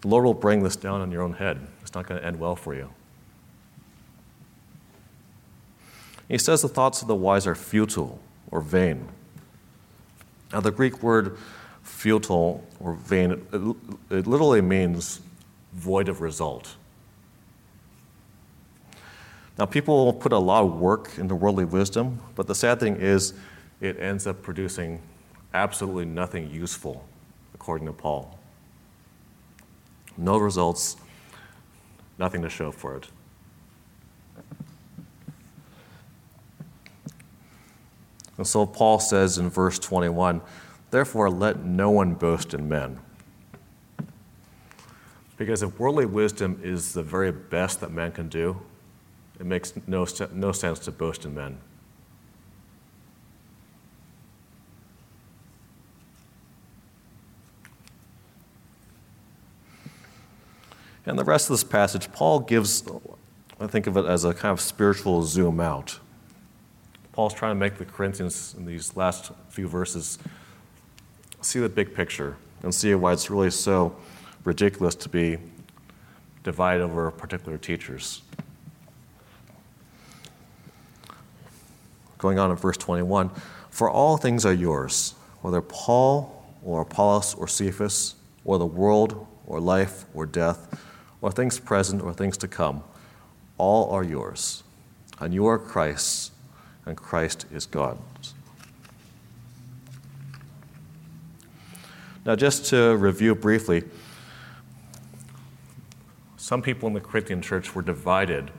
the 0.00 0.08
Lord 0.08 0.24
will 0.24 0.34
bring 0.34 0.64
this 0.64 0.74
down 0.74 1.00
on 1.00 1.12
your 1.12 1.22
own 1.22 1.34
head. 1.34 1.60
It's 1.82 1.94
not 1.94 2.08
going 2.08 2.20
to 2.20 2.26
end 2.26 2.40
well 2.40 2.56
for 2.56 2.74
you. 2.74 2.90
He 6.28 6.36
says 6.36 6.62
the 6.62 6.68
thoughts 6.68 7.00
of 7.00 7.06
the 7.06 7.14
wise 7.14 7.46
are 7.46 7.54
futile 7.54 8.18
or 8.50 8.60
vain. 8.60 9.06
Now, 10.52 10.58
the 10.60 10.72
Greek 10.72 11.00
word 11.00 11.38
futile 11.84 12.66
or 12.80 12.94
vain, 12.94 13.30
it, 13.30 13.76
it 14.10 14.26
literally 14.26 14.60
means 14.60 15.20
void 15.72 16.08
of 16.08 16.20
result. 16.20 16.76
Now, 19.58 19.66
people 19.66 20.12
put 20.12 20.32
a 20.32 20.38
lot 20.38 20.64
of 20.64 20.78
work 20.78 21.18
into 21.18 21.34
worldly 21.34 21.64
wisdom, 21.64 22.20
but 22.36 22.46
the 22.46 22.54
sad 22.54 22.78
thing 22.78 22.96
is 22.96 23.34
it 23.80 23.98
ends 23.98 24.26
up 24.26 24.40
producing 24.42 25.00
absolutely 25.52 26.04
nothing 26.04 26.48
useful, 26.50 27.04
according 27.54 27.86
to 27.86 27.92
Paul. 27.92 28.38
No 30.16 30.38
results, 30.38 30.96
nothing 32.18 32.42
to 32.42 32.48
show 32.48 32.70
for 32.70 32.96
it. 32.96 33.08
And 38.36 38.46
so 38.46 38.64
Paul 38.64 39.00
says 39.00 39.38
in 39.38 39.50
verse 39.50 39.78
21 39.78 40.40
Therefore, 40.90 41.28
let 41.28 41.64
no 41.64 41.90
one 41.90 42.14
boast 42.14 42.54
in 42.54 42.68
men. 42.68 42.98
Because 45.38 45.62
if 45.62 45.78
worldly 45.78 46.04
wisdom 46.04 46.60
is 46.64 46.92
the 46.92 47.02
very 47.02 47.30
best 47.30 47.80
that 47.80 47.92
man 47.92 48.10
can 48.10 48.28
do, 48.28 48.60
it 49.38 49.46
makes 49.46 49.72
no, 49.86 50.04
no 50.32 50.52
sense 50.52 50.80
to 50.80 50.90
boast 50.90 51.24
in 51.24 51.34
men. 51.34 51.58
And 61.06 61.18
the 61.18 61.24
rest 61.24 61.48
of 61.48 61.54
this 61.54 61.64
passage, 61.64 62.12
Paul 62.12 62.40
gives, 62.40 62.82
I 63.58 63.66
think 63.68 63.86
of 63.86 63.96
it 63.96 64.04
as 64.04 64.24
a 64.24 64.34
kind 64.34 64.52
of 64.52 64.60
spiritual 64.60 65.22
zoom 65.22 65.60
out. 65.60 66.00
Paul's 67.12 67.32
trying 67.32 67.52
to 67.52 67.58
make 67.58 67.78
the 67.78 67.86
Corinthians 67.86 68.54
in 68.58 68.66
these 68.66 68.94
last 68.94 69.32
few 69.48 69.68
verses 69.68 70.18
see 71.40 71.60
the 71.60 71.68
big 71.68 71.94
picture 71.94 72.36
and 72.62 72.74
see 72.74 72.94
why 72.94 73.12
it's 73.12 73.30
really 73.30 73.50
so 73.50 73.96
ridiculous 74.48 74.94
to 74.94 75.10
be 75.10 75.36
divided 76.42 76.82
over 76.82 77.10
particular 77.10 77.58
teachers. 77.58 78.22
Going 82.16 82.38
on 82.38 82.50
in 82.50 82.56
verse 82.56 82.78
21 82.78 83.30
For 83.68 83.90
all 83.90 84.16
things 84.16 84.46
are 84.46 84.52
yours, 84.54 85.14
whether 85.42 85.60
Paul 85.60 86.42
or 86.64 86.80
Apollos 86.80 87.34
or 87.34 87.46
Cephas 87.46 88.14
or 88.46 88.58
the 88.58 88.66
world 88.66 89.26
or 89.46 89.60
life 89.60 90.06
or 90.14 90.24
death 90.24 90.82
or 91.20 91.30
things 91.30 91.60
present 91.60 92.02
or 92.02 92.14
things 92.14 92.38
to 92.38 92.48
come, 92.48 92.82
all 93.58 93.90
are 93.90 94.02
yours. 94.02 94.62
And 95.20 95.34
you 95.34 95.46
are 95.46 95.58
Christ's, 95.58 96.30
and 96.86 96.96
Christ 96.96 97.44
is 97.52 97.66
God's. 97.66 98.32
Now, 102.24 102.34
just 102.34 102.66
to 102.66 102.96
review 102.96 103.34
briefly, 103.34 103.84
some 106.48 106.62
people 106.62 106.86
in 106.86 106.94
the 106.94 107.00
Corinthian 107.00 107.42
church 107.42 107.74
were 107.74 107.82
divided 107.82 108.50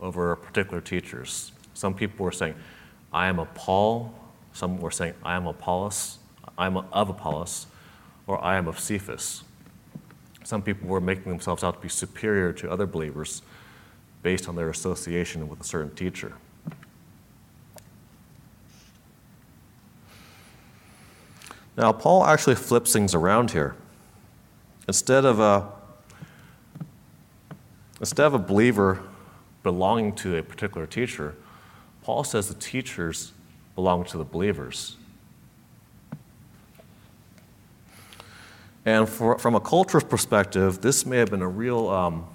over 0.00 0.34
particular 0.34 0.80
teachers. 0.80 1.52
Some 1.74 1.92
people 1.92 2.24
were 2.24 2.32
saying, 2.32 2.54
I 3.12 3.26
am 3.26 3.38
a 3.38 3.44
Paul. 3.44 4.14
Some 4.54 4.80
were 4.80 4.90
saying, 4.90 5.12
I 5.22 5.34
am 5.34 5.46
Apollos. 5.46 6.20
I 6.56 6.64
am 6.64 6.78
of 6.78 7.10
Apollos, 7.10 7.66
or 8.26 8.42
I 8.42 8.56
am 8.56 8.66
of 8.66 8.80
Cephas. 8.80 9.42
Some 10.42 10.62
people 10.62 10.88
were 10.88 11.02
making 11.02 11.30
themselves 11.30 11.62
out 11.62 11.74
to 11.74 11.80
be 11.80 11.90
superior 11.90 12.50
to 12.54 12.70
other 12.70 12.86
believers 12.86 13.42
based 14.22 14.48
on 14.48 14.56
their 14.56 14.70
association 14.70 15.46
with 15.46 15.60
a 15.60 15.64
certain 15.64 15.94
teacher. 15.94 16.32
Now, 21.76 21.92
Paul 21.92 22.24
actually 22.24 22.54
flips 22.54 22.94
things 22.94 23.14
around 23.14 23.50
here. 23.50 23.76
Instead 24.88 25.26
of 25.26 25.40
a, 25.40 25.73
instead 28.04 28.26
of 28.26 28.34
a 28.34 28.38
believer 28.38 29.00
belonging 29.62 30.14
to 30.14 30.36
a 30.36 30.42
particular 30.42 30.86
teacher, 30.86 31.34
Paul 32.02 32.22
says 32.22 32.48
the 32.48 32.54
teachers 32.54 33.32
belong 33.74 34.04
to 34.04 34.18
the 34.18 34.24
believers. 34.24 34.98
And 38.84 39.08
for, 39.08 39.38
from 39.38 39.54
a 39.54 39.60
cultural 39.60 40.04
perspective, 40.04 40.82
this 40.82 41.06
may 41.06 41.16
have 41.16 41.30
been 41.30 41.40
a 41.40 41.48
real 41.48 41.88
um, 41.88 42.26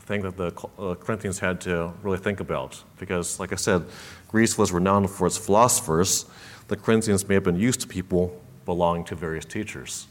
thing 0.00 0.22
that 0.22 0.36
the 0.36 0.48
uh, 0.80 0.96
Corinthians 0.96 1.38
had 1.38 1.60
to 1.60 1.92
really 2.02 2.18
think 2.18 2.40
about. 2.40 2.82
Because, 2.98 3.38
like 3.38 3.52
I 3.52 3.56
said, 3.56 3.84
Greece 4.26 4.58
was 4.58 4.72
renowned 4.72 5.10
for 5.10 5.28
its 5.28 5.38
philosophers. 5.38 6.26
The 6.66 6.76
Corinthians 6.76 7.28
may 7.28 7.34
have 7.34 7.44
been 7.44 7.54
used 7.54 7.80
to 7.82 7.86
people 7.86 8.42
belonging 8.64 9.04
to 9.04 9.14
various 9.14 9.44
teachers. 9.44 10.08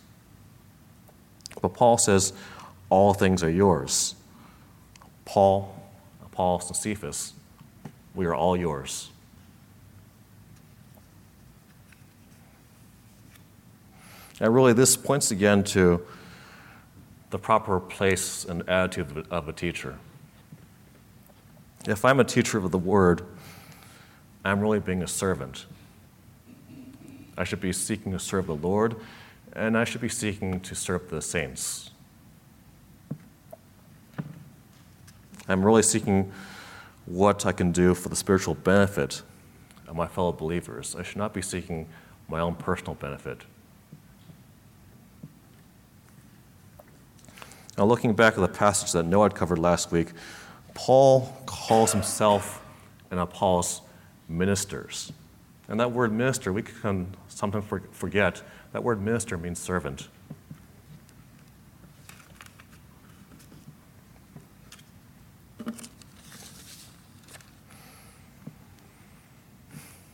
But 1.62 1.74
Paul 1.74 1.98
says, 1.98 2.32
All 2.89 3.13
things 3.13 3.44
are 3.44 3.50
yours. 3.50 4.16
Paul, 5.26 5.76
Apollos, 6.26 6.68
and 6.68 6.76
Cephas, 6.76 7.34
we 8.16 8.26
are 8.26 8.36
all 8.36 8.56
yours. 8.56 9.10
And 14.40 14.54
really, 14.54 14.74
this 14.74 14.98
points 14.98 15.32
again 15.32 15.64
to 15.66 16.06
the 17.30 17.40
proper 17.40 17.80
place 17.80 18.46
and 18.46 18.68
attitude 18.70 19.26
of 19.32 19.48
a 19.48 19.54
teacher. 19.54 19.98
If 21.88 22.06
I'm 22.06 22.20
a 22.20 22.24
teacher 22.24 22.58
of 22.58 22.70
the 22.72 22.78
Word, 22.78 23.24
I'm 24.46 24.60
really 24.60 24.80
being 24.80 25.02
a 25.02 25.08
servant. 25.08 25.66
I 27.38 27.44
should 27.44 27.62
be 27.62 27.74
seeking 27.74 28.12
to 28.12 28.20
serve 28.20 28.48
the 28.48 28.56
Lord, 28.56 28.96
and 29.54 29.78
I 29.78 29.84
should 29.84 30.02
be 30.02 30.10
seeking 30.10 30.60
to 30.60 30.76
serve 30.76 31.10
the 31.10 31.22
saints. 31.22 31.92
I'm 35.47 35.65
really 35.65 35.84
seeking 35.84 36.32
what 37.06 37.45
I 37.45 37.51
can 37.51 37.71
do 37.71 37.93
for 37.93 38.10
the 38.10 38.15
spiritual 38.15 38.56
benefit 38.56 39.21
of 39.88 39.95
my 39.95 40.08
fellow 40.08 40.32
believers. 40.32 40.95
I 40.97 41.03
should 41.03 41.17
not 41.17 41.34
be 41.34 41.41
seeking 41.41 41.88
my 42.27 42.39
own 42.39 42.56
personal 42.56 42.95
benefit. 42.95 43.41
Now, 47.77 47.86
looking 47.86 48.13
back 48.13 48.36
at 48.36 48.39
the 48.39 48.47
passage 48.47 48.91
that 48.91 49.03
Noah 49.03 49.25
had 49.25 49.36
covered 49.36 49.60
last 49.60 49.91
week, 49.91 50.10
Paul 50.73 51.36
calls 51.45 51.91
himself 51.91 52.63
and 53.12 53.19
Apollos 53.19 53.82
ministers. 54.29 55.12
And 55.67 55.79
that 55.79 55.91
word 55.91 56.12
minister, 56.12 56.53
we 56.53 56.62
can 56.62 57.15
sometimes 57.27 57.65
forget, 57.91 58.41
that 58.73 58.84
word 58.84 59.01
minister 59.01 59.38
means 59.38 59.60
servant. 59.60 60.08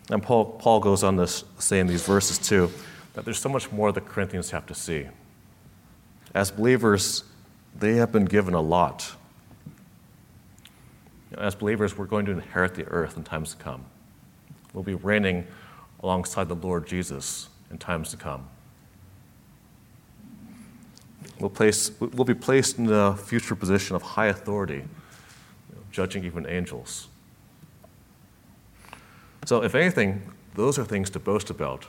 And 0.10 0.24
Paul, 0.24 0.45
Paul 0.45 0.80
goes 0.80 1.04
on 1.04 1.17
to 1.17 1.28
say 1.28 1.80
in 1.80 1.88
these 1.88 2.06
verses 2.06 2.38
too 2.38 2.72
that 3.13 3.26
there's 3.26 3.39
so 3.39 3.50
much 3.50 3.72
more 3.72 3.91
the 3.91 4.02
Corinthians 4.02 4.52
have 4.52 4.65
to 4.67 4.76
see. 4.76 5.08
As 6.34 6.52
believers, 6.52 7.24
they 7.76 7.95
have 7.95 8.12
been 8.12 8.26
given 8.26 8.54
a 8.54 8.62
lot. 8.62 9.15
As 11.38 11.54
believers, 11.56 11.98
we're 11.98 12.06
going 12.06 12.26
to 12.26 12.32
inherit 12.32 12.76
the 12.76 12.86
earth 12.86 13.17
in 13.17 13.24
times 13.24 13.54
to 13.54 13.63
come. 13.63 13.86
We'll 14.74 14.84
be 14.84 14.95
reigning 14.95 15.48
alongside 16.02 16.48
the 16.48 16.56
Lord 16.56 16.88
Jesus 16.88 17.50
in 17.69 17.78
times 17.78 18.10
to 18.12 18.17
come. 18.17 18.48
We'll, 21.39 21.50
place, 21.50 21.91
we'll 22.00 22.26
be 22.26 22.34
placed 22.34 22.78
in 22.78 22.91
a 22.91 23.15
future 23.15 23.56
position 23.56 23.95
of 23.95 24.02
high 24.02 24.28
authority, 24.28 24.84
judging 25.91 26.26
even 26.26 26.45
angels. 26.48 27.08
So, 29.49 29.63
if 29.63 29.73
anything, 29.73 30.21
those 30.53 30.77
are 30.77 30.85
things 30.85 31.09
to 31.09 31.19
boast 31.19 31.49
about. 31.49 31.88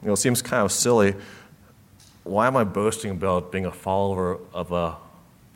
You 0.00 0.06
know, 0.06 0.14
it 0.14 0.16
seems 0.16 0.40
kind 0.40 0.64
of 0.64 0.72
silly. 0.72 1.14
Why 2.24 2.46
am 2.46 2.56
I 2.56 2.64
boasting 2.64 3.10
about 3.10 3.52
being 3.52 3.66
a 3.66 3.70
follower 3.70 4.38
of 4.54 4.72
a 4.72 4.96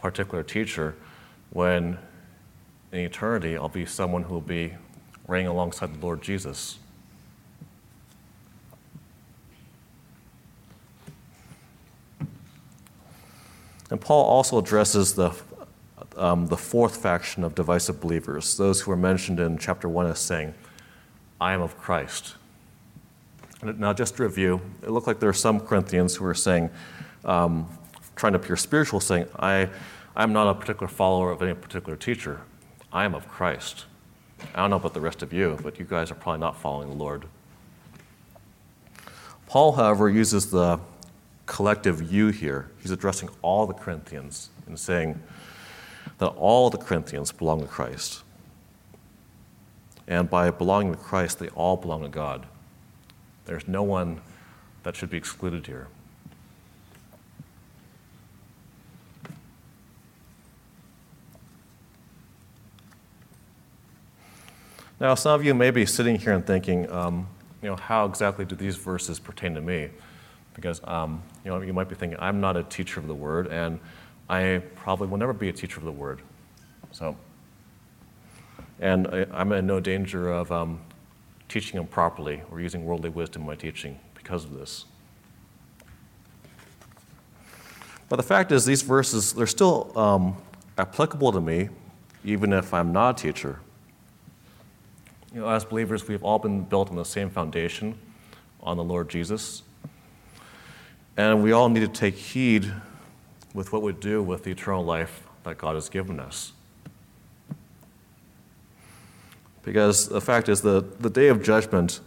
particular 0.02 0.42
teacher 0.42 0.94
when 1.48 1.96
in 2.92 2.98
eternity 2.98 3.56
I'll 3.56 3.70
be 3.70 3.86
someone 3.86 4.24
who 4.24 4.34
will 4.34 4.42
be 4.42 4.74
reigning 5.26 5.46
alongside 5.46 5.98
the 5.98 6.04
Lord 6.04 6.20
Jesus? 6.20 6.78
And 13.90 13.98
Paul 13.98 14.26
also 14.26 14.58
addresses 14.58 15.14
the, 15.14 15.30
um, 16.16 16.46
the 16.46 16.56
fourth 16.56 16.96
faction 16.96 17.44
of 17.44 17.54
divisive 17.54 18.00
believers, 18.00 18.56
those 18.56 18.80
who 18.80 18.90
are 18.90 18.96
mentioned 18.96 19.40
in 19.40 19.58
chapter 19.58 19.88
1 19.88 20.06
as 20.06 20.18
saying, 20.18 20.54
I 21.40 21.52
am 21.52 21.62
of 21.62 21.76
Christ. 21.78 22.36
Now, 23.62 23.92
just 23.92 24.16
to 24.16 24.24
review, 24.24 24.60
it 24.82 24.90
looked 24.90 25.06
like 25.06 25.20
there 25.20 25.28
are 25.28 25.32
some 25.32 25.60
Corinthians 25.60 26.16
who 26.16 26.24
are 26.26 26.34
saying, 26.34 26.70
um, 27.24 27.68
trying 28.14 28.32
to 28.34 28.38
appear 28.38 28.56
spiritual, 28.56 29.00
saying, 29.00 29.26
I, 29.38 29.68
I'm 30.14 30.32
not 30.32 30.48
a 30.48 30.54
particular 30.54 30.88
follower 30.88 31.30
of 31.30 31.42
any 31.42 31.54
particular 31.54 31.96
teacher. 31.96 32.42
I 32.92 33.04
am 33.04 33.14
of 33.14 33.28
Christ. 33.28 33.86
I 34.54 34.60
don't 34.60 34.70
know 34.70 34.76
about 34.76 34.94
the 34.94 35.00
rest 35.00 35.22
of 35.22 35.32
you, 35.32 35.58
but 35.62 35.78
you 35.78 35.84
guys 35.84 36.10
are 36.10 36.14
probably 36.14 36.40
not 36.40 36.56
following 36.56 36.90
the 36.90 36.96
Lord. 36.96 37.24
Paul, 39.46 39.72
however, 39.72 40.10
uses 40.10 40.50
the 40.50 40.78
collective 41.46 42.12
you 42.12 42.28
here. 42.28 42.70
He's 42.80 42.90
addressing 42.90 43.28
all 43.42 43.66
the 43.66 43.74
Corinthians 43.74 44.50
and 44.66 44.78
saying 44.78 45.20
that 46.18 46.28
all 46.28 46.70
the 46.70 46.78
Corinthians 46.78 47.32
belong 47.32 47.60
to 47.60 47.66
Christ. 47.66 48.22
And 50.06 50.28
by 50.28 50.50
belonging 50.50 50.92
to 50.92 50.98
Christ, 50.98 51.38
they 51.38 51.48
all 51.48 51.76
belong 51.76 52.02
to 52.02 52.08
God. 52.08 52.46
There's 53.46 53.66
no 53.66 53.82
one 53.82 54.20
that 54.82 54.96
should 54.96 55.10
be 55.10 55.16
excluded 55.16 55.66
here. 55.66 55.88
Now, 65.00 65.14
some 65.14 65.38
of 65.38 65.44
you 65.44 65.54
may 65.54 65.70
be 65.70 65.84
sitting 65.86 66.16
here 66.16 66.32
and 66.32 66.46
thinking, 66.46 66.90
um, 66.90 67.26
you 67.60 67.68
know, 67.68 67.76
how 67.76 68.04
exactly 68.04 68.44
do 68.44 68.54
these 68.54 68.76
verses 68.76 69.18
pertain 69.18 69.54
to 69.54 69.60
me? 69.60 69.90
Because 70.54 70.80
um, 70.84 71.22
you 71.44 71.50
know, 71.50 71.60
you 71.60 71.72
might 71.72 71.88
be 71.88 71.94
thinking, 71.94 72.18
I'm 72.20 72.40
not 72.40 72.56
a 72.56 72.62
teacher 72.62 73.00
of 73.00 73.08
the 73.08 73.14
word, 73.14 73.48
and 73.48 73.80
I 74.28 74.62
probably 74.74 75.08
will 75.08 75.18
never 75.18 75.32
be 75.32 75.48
a 75.48 75.52
teacher 75.52 75.78
of 75.78 75.84
the 75.84 75.92
word. 75.92 76.20
So, 76.92 77.16
and 78.80 79.06
I, 79.06 79.40
am 79.40 79.52
in 79.52 79.66
no 79.66 79.80
danger 79.80 80.30
of 80.32 80.50
um, 80.50 80.80
teaching 81.48 81.76
them 81.76 81.86
properly 81.86 82.42
or 82.50 82.60
using 82.60 82.84
worldly 82.84 83.10
wisdom 83.10 83.42
in 83.42 83.46
my 83.46 83.54
teaching 83.54 83.98
because 84.14 84.44
of 84.44 84.54
this. 84.54 84.86
But 88.08 88.16
the 88.16 88.22
fact 88.22 88.52
is, 88.52 88.64
these 88.64 88.82
verses, 88.82 89.32
they're 89.32 89.46
still 89.46 89.96
um, 89.98 90.36
applicable 90.78 91.32
to 91.32 91.40
me, 91.40 91.68
even 92.24 92.52
if 92.52 92.72
I'm 92.72 92.92
not 92.92 93.18
a 93.18 93.22
teacher. 93.22 93.58
You 95.34 95.40
know, 95.40 95.48
as 95.48 95.64
believers, 95.64 96.06
we've 96.06 96.22
all 96.22 96.38
been 96.38 96.62
built 96.62 96.90
on 96.90 96.96
the 96.96 97.04
same 97.04 97.28
foundation, 97.28 97.98
on 98.62 98.76
the 98.76 98.84
Lord 98.84 99.08
Jesus. 99.08 99.62
And 101.16 101.42
we 101.42 101.52
all 101.52 101.68
need 101.68 101.80
to 101.80 101.88
take 101.88 102.14
heed 102.14 102.72
with 103.54 103.72
what 103.72 103.80
we 103.80 103.92
do 103.92 104.22
with 104.22 104.44
the 104.44 104.50
eternal 104.50 104.84
life 104.84 105.22
that 105.44 105.56
God 105.56 105.76
has 105.76 105.88
given 105.88 106.20
us. 106.20 106.52
Because 109.62 110.08
the 110.08 110.20
fact 110.20 110.48
is, 110.50 110.60
the, 110.60 110.84
the 111.00 111.08
day 111.08 111.28
of 111.28 111.42
judgment 111.42 112.00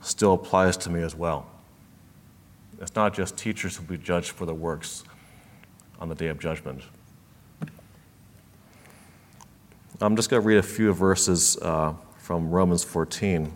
still 0.00 0.32
applies 0.32 0.76
to 0.78 0.90
me 0.90 1.02
as 1.02 1.14
well. 1.14 1.46
It's 2.80 2.94
not 2.94 3.12
just 3.12 3.36
teachers 3.36 3.76
who 3.76 3.82
will 3.82 3.98
be 3.98 4.02
judged 4.02 4.30
for 4.30 4.46
their 4.46 4.54
works 4.54 5.04
on 6.00 6.08
the 6.08 6.14
day 6.14 6.28
of 6.28 6.38
judgment. 6.38 6.82
I'm 10.00 10.14
just 10.14 10.30
going 10.30 10.40
to 10.40 10.46
read 10.46 10.58
a 10.58 10.62
few 10.62 10.92
verses 10.92 11.58
uh, 11.60 11.92
from 12.18 12.50
Romans 12.50 12.84
14. 12.84 13.52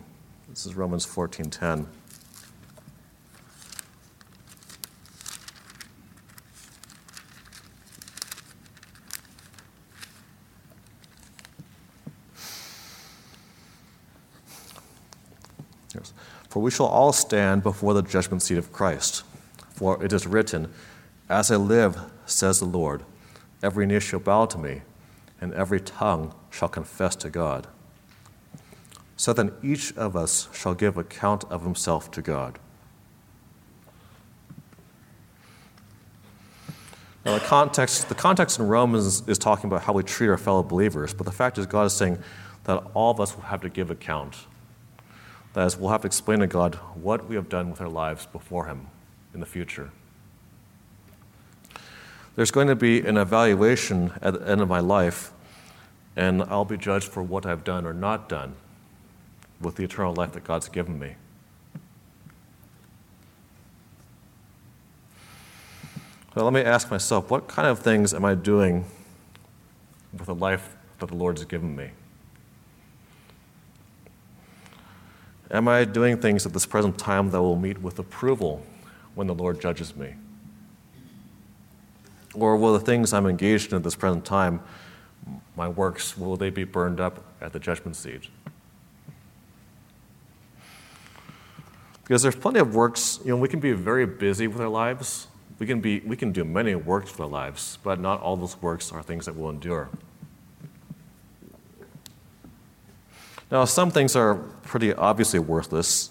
This 0.49 0.65
is 0.65 0.75
Romans 0.75 1.05
14:10. 1.05 1.87
For 16.49 16.52
we 16.63 16.71
shall 16.71 16.85
all 16.85 17.11
stand 17.11 17.61
before 17.61 17.93
the 17.93 18.01
judgment 18.01 18.41
seat 18.41 18.57
of 18.57 18.71
Christ. 18.71 19.23
For 19.71 20.01
it 20.01 20.13
is 20.13 20.25
written, 20.25 20.71
As 21.27 21.51
I 21.51 21.57
live, 21.57 21.99
says 22.25 22.59
the 22.59 22.65
Lord, 22.65 23.03
every 23.61 23.85
knee 23.85 23.99
shall 23.99 24.21
bow 24.21 24.45
to 24.45 24.57
me, 24.57 24.81
and 25.41 25.53
every 25.53 25.81
tongue 25.81 26.33
shall 26.49 26.69
confess 26.69 27.17
to 27.17 27.29
God. 27.29 27.67
So 29.17 29.33
then 29.33 29.51
each 29.61 29.91
of 29.97 30.15
us 30.15 30.47
shall 30.53 30.73
give 30.73 30.97
account 30.97 31.43
of 31.49 31.63
himself 31.63 32.09
to 32.11 32.21
God. 32.21 32.59
Now, 37.25 37.33
the 37.33 37.45
context, 37.45 38.07
the 38.07 38.15
context 38.15 38.57
in 38.57 38.67
Romans 38.67 39.27
is 39.27 39.37
talking 39.37 39.69
about 39.69 39.83
how 39.83 39.91
we 39.91 40.03
treat 40.03 40.29
our 40.29 40.37
fellow 40.37 40.63
believers, 40.63 41.13
but 41.13 41.25
the 41.25 41.31
fact 41.31 41.57
is, 41.57 41.65
God 41.65 41.87
is 41.87 41.93
saying 41.93 42.19
that 42.63 42.83
all 42.93 43.11
of 43.11 43.19
us 43.19 43.35
will 43.35 43.43
have 43.43 43.61
to 43.61 43.69
give 43.69 43.91
account 43.91 44.45
that 45.53 45.67
is, 45.67 45.77
we'll 45.77 45.91
have 45.91 46.01
to 46.01 46.07
explain 46.07 46.39
to 46.39 46.47
God 46.47 46.75
what 46.95 47.27
we 47.27 47.35
have 47.35 47.49
done 47.49 47.69
with 47.69 47.79
our 47.79 47.89
lives 47.89 48.25
before 48.25 48.65
Him 48.65 48.87
in 49.33 49.39
the 49.39 49.45
future. 49.45 49.91
There's 52.35 52.51
going 52.51 52.67
to 52.67 52.75
be 52.75 53.01
an 53.01 53.17
evaluation 53.17 54.13
at 54.21 54.33
the 54.33 54.49
end 54.49 54.61
of 54.61 54.67
my 54.67 54.79
life, 54.79 55.31
and 56.15 56.41
I'll 56.43 56.65
be 56.65 56.77
judged 56.77 57.07
for 57.07 57.21
what 57.21 57.45
I've 57.45 57.63
done 57.63 57.85
or 57.85 57.93
not 57.93 58.27
done 58.27 58.55
with 59.61 59.75
the 59.75 59.83
eternal 59.83 60.13
life 60.13 60.31
that 60.33 60.43
God's 60.43 60.67
given 60.67 60.97
me. 60.97 61.15
So 66.33 66.43
let 66.43 66.53
me 66.53 66.61
ask 66.61 66.89
myself 66.89 67.29
what 67.29 67.47
kind 67.47 67.67
of 67.67 67.77
things 67.79 68.11
am 68.11 68.25
I 68.25 68.33
doing 68.33 68.85
with 70.11 70.25
the 70.25 70.33
life 70.33 70.75
that 70.97 71.09
the 71.09 71.15
Lord 71.15 71.37
has 71.37 71.45
given 71.45 71.75
me? 71.75 71.91
Am 75.53 75.67
I 75.67 75.85
doing 75.85 76.17
things 76.17 76.47
at 76.47 76.51
this 76.51 76.65
present 76.65 76.97
time 76.97 77.29
that 77.29 77.39
will 77.39 77.55
meet 77.55 77.79
with 77.79 77.99
approval 77.99 78.65
when 79.13 79.27
the 79.27 79.35
Lord 79.35 79.61
judges 79.61 79.95
me? 79.95 80.15
Or 82.33 82.57
will 82.57 82.73
the 82.73 82.79
things 82.79 83.13
I'm 83.13 83.27
engaged 83.27 83.71
in 83.71 83.77
at 83.77 83.83
this 83.83 83.95
present 83.95 84.25
time, 84.25 84.61
my 85.55 85.67
works, 85.67 86.17
will 86.17 86.35
they 86.35 86.49
be 86.49 86.63
burned 86.63 86.99
up 86.99 87.23
at 87.39 87.53
the 87.53 87.59
judgment 87.59 87.95
seat? 87.95 88.29
Because 92.03 92.23
there's 92.23 92.35
plenty 92.35 92.59
of 92.59 92.73
works, 92.73 93.19
you 93.23 93.29
know, 93.29 93.37
we 93.37 93.47
can 93.47 93.59
be 93.59 93.73
very 93.73 94.07
busy 94.07 94.47
with 94.47 94.59
our 94.59 94.67
lives. 94.67 95.27
We 95.59 95.67
can, 95.67 95.79
be, 95.79 95.99
we 95.99 96.17
can 96.17 96.31
do 96.31 96.43
many 96.43 96.73
works 96.73 97.11
with 97.11 97.21
our 97.21 97.27
lives, 97.27 97.77
but 97.83 97.99
not 97.99 98.19
all 98.21 98.35
those 98.35 98.59
works 98.59 98.91
are 98.91 99.03
things 99.03 99.27
that 99.27 99.37
will 99.37 99.51
endure. 99.51 99.89
Now, 103.53 103.65
some 103.65 103.91
things 103.91 104.15
are 104.15 104.33
pretty 104.63 104.95
obviously 104.95 105.37
worthless. 105.37 106.09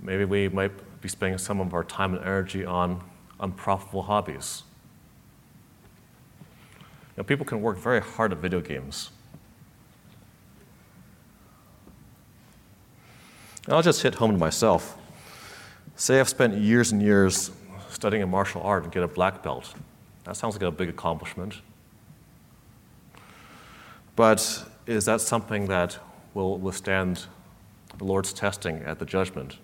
Maybe 0.00 0.24
we 0.24 0.48
might 0.48 0.72
be 1.02 1.08
spending 1.10 1.36
some 1.36 1.60
of 1.60 1.74
our 1.74 1.84
time 1.84 2.14
and 2.14 2.24
energy 2.24 2.64
on 2.64 3.04
unprofitable 3.38 4.04
hobbies. 4.04 4.62
Know, 7.14 7.24
people 7.24 7.44
can 7.44 7.60
work 7.60 7.76
very 7.76 8.00
hard 8.00 8.32
at 8.32 8.38
video 8.38 8.62
games. 8.62 9.10
And 13.66 13.74
I'll 13.74 13.82
just 13.82 14.00
hit 14.00 14.14
home 14.14 14.32
to 14.32 14.38
myself. 14.38 14.96
Say 15.94 16.20
I've 16.20 16.30
spent 16.30 16.54
years 16.56 16.90
and 16.92 17.02
years 17.02 17.50
studying 17.90 18.22
a 18.22 18.26
martial 18.26 18.62
art 18.62 18.84
and 18.84 18.92
get 18.92 19.02
a 19.02 19.08
black 19.08 19.42
belt. 19.42 19.74
That 20.24 20.38
sounds 20.38 20.54
like 20.54 20.62
a 20.62 20.70
big 20.70 20.88
accomplishment. 20.88 21.60
But 24.16 24.69
is 24.90 25.04
that 25.04 25.20
something 25.20 25.66
that 25.66 25.98
will 26.34 26.58
withstand 26.58 27.26
the 27.96 28.04
Lord's 28.04 28.32
testing 28.32 28.78
at 28.82 28.98
the 28.98 29.04
judgment? 29.04 29.58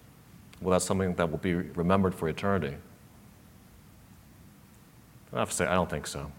Well, 0.60 0.70
that's 0.70 0.84
something 0.84 1.14
that 1.16 1.30
will 1.30 1.38
be 1.38 1.54
remembered 1.54 2.14
for 2.14 2.28
eternity. 2.28 2.76
I 5.32 5.40
have 5.40 5.50
to 5.50 5.56
say, 5.56 5.66
I 5.66 5.74
don't 5.74 5.90
think 5.90 6.06
so. 6.06 6.30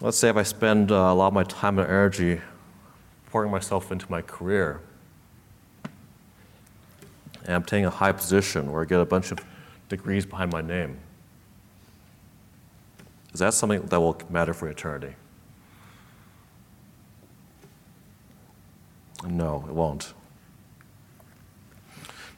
Let's 0.00 0.18
say 0.18 0.30
if 0.30 0.36
I 0.36 0.42
spend 0.42 0.90
uh, 0.90 0.94
a 0.94 1.14
lot 1.14 1.28
of 1.28 1.32
my 1.34 1.44
time 1.44 1.78
and 1.78 1.86
energy 1.86 2.40
pouring 3.26 3.50
myself 3.50 3.92
into 3.92 4.10
my 4.10 4.22
career, 4.22 4.80
and 7.44 7.54
I'm 7.54 7.62
taking 7.62 7.84
a 7.84 7.90
high 7.90 8.12
position 8.12 8.72
where 8.72 8.82
I 8.82 8.86
get 8.86 9.00
a 9.00 9.04
bunch 9.04 9.32
of 9.32 9.38
degrees 9.90 10.24
behind 10.24 10.50
my 10.50 10.62
name. 10.62 10.98
Is 13.36 13.40
that 13.40 13.52
something 13.52 13.82
that 13.82 14.00
will 14.00 14.18
matter 14.30 14.54
for 14.54 14.66
eternity? 14.66 15.14
No, 19.28 19.62
it 19.68 19.74
won't. 19.74 20.14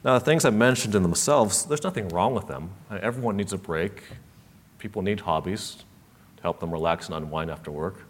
Now, 0.03 0.19
the 0.19 0.25
things 0.25 0.43
I 0.43 0.49
mentioned 0.49 0.95
in 0.95 1.01
themselves, 1.01 1.63
there's 1.63 1.85
nothing 1.85 2.09
wrong 2.09 2.33
with 2.33 2.47
them. 2.47 2.71
Everyone 2.91 3.37
needs 3.37 3.53
a 3.53 3.57
break. 3.57 4.03
People 4.77 5.01
need 5.01 5.21
hobbies 5.21 5.85
to 6.35 6.43
help 6.43 6.59
them 6.59 6.69
relax 6.69 7.05
and 7.05 7.15
unwind 7.15 7.49
after 7.49 7.71
work. 7.71 8.01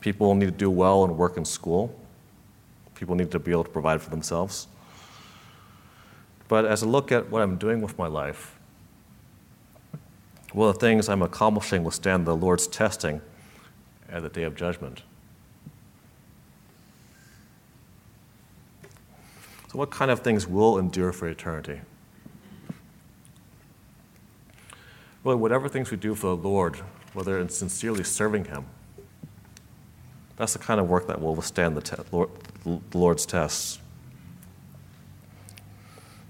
People 0.00 0.34
need 0.34 0.46
to 0.46 0.50
do 0.50 0.70
well 0.70 1.04
and 1.04 1.16
work 1.16 1.36
in 1.36 1.44
school. 1.44 1.96
People 2.96 3.14
need 3.14 3.30
to 3.30 3.38
be 3.38 3.52
able 3.52 3.62
to 3.62 3.70
provide 3.70 4.02
for 4.02 4.10
themselves. 4.10 4.66
But 6.48 6.64
as 6.64 6.82
I 6.82 6.86
look 6.86 7.12
at 7.12 7.30
what 7.30 7.42
I'm 7.42 7.58
doing 7.58 7.80
with 7.80 7.96
my 7.96 8.08
life, 8.08 8.56
will 10.54 10.72
the 10.72 10.78
things 10.78 11.08
I'm 11.08 11.22
accomplishing 11.22 11.84
withstand 11.84 12.26
the 12.26 12.36
Lord's 12.36 12.66
testing 12.66 13.20
at 14.08 14.22
the 14.22 14.28
day 14.28 14.42
of 14.42 14.56
judgment? 14.56 15.02
So, 19.70 19.78
what 19.78 19.90
kind 19.90 20.10
of 20.10 20.20
things 20.20 20.48
will 20.48 20.78
endure 20.78 21.12
for 21.12 21.28
eternity? 21.28 21.80
Really, 25.22 25.38
whatever 25.38 25.68
things 25.68 25.90
we 25.90 25.96
do 25.96 26.14
for 26.14 26.36
the 26.36 26.48
Lord, 26.48 26.76
whether 27.12 27.38
in 27.38 27.48
sincerely 27.48 28.02
serving 28.02 28.46
Him, 28.46 28.66
that's 30.36 30.54
the 30.54 30.58
kind 30.58 30.80
of 30.80 30.88
work 30.88 31.06
that 31.06 31.20
will 31.20 31.34
withstand 31.34 31.76
the, 31.76 31.82
te- 31.82 32.02
Lord, 32.10 32.30
the 32.64 32.98
Lord's 32.98 33.26
tests. 33.26 33.78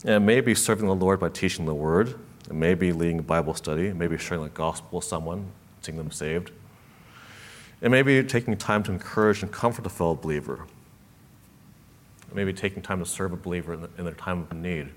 And 0.05 0.27
maybe 0.27 0.55
serving 0.55 0.87
the 0.87 0.95
Lord 0.95 1.21
by 1.21 1.29
teaching 1.29 1.64
the 1.64 1.75
Word, 1.75 2.18
it 2.51 2.55
may 2.55 2.74
be 2.74 2.92
leading 2.92 3.20
a 3.20 3.22
Bible 3.22 3.55
study, 3.55 3.92
maybe 3.92 4.18
sharing 4.18 4.42
the 4.42 4.51
gospel 4.51 4.98
with 4.98 5.05
someone, 5.05 5.46
seeing 5.82 5.96
them 5.96 6.11
saved. 6.11 6.51
It 7.80 7.92
may 7.92 8.03
be 8.03 8.24
taking 8.24 8.57
time 8.57 8.82
to 8.82 8.92
encourage 8.92 9.44
and 9.44 9.53
comfort 9.53 9.86
a 9.86 9.88
fellow 9.88 10.16
believer. 10.16 10.66
It 12.28 12.34
may 12.34 12.42
be 12.42 12.53
taking 12.53 12.82
time 12.82 12.98
to 12.98 13.07
serve 13.07 13.32
a 13.32 13.36
believer 13.36 13.74
in, 13.74 13.88
in 13.98 14.05
their 14.05 14.14
time 14.14 14.48
of 14.51 14.53
need. 14.53 14.88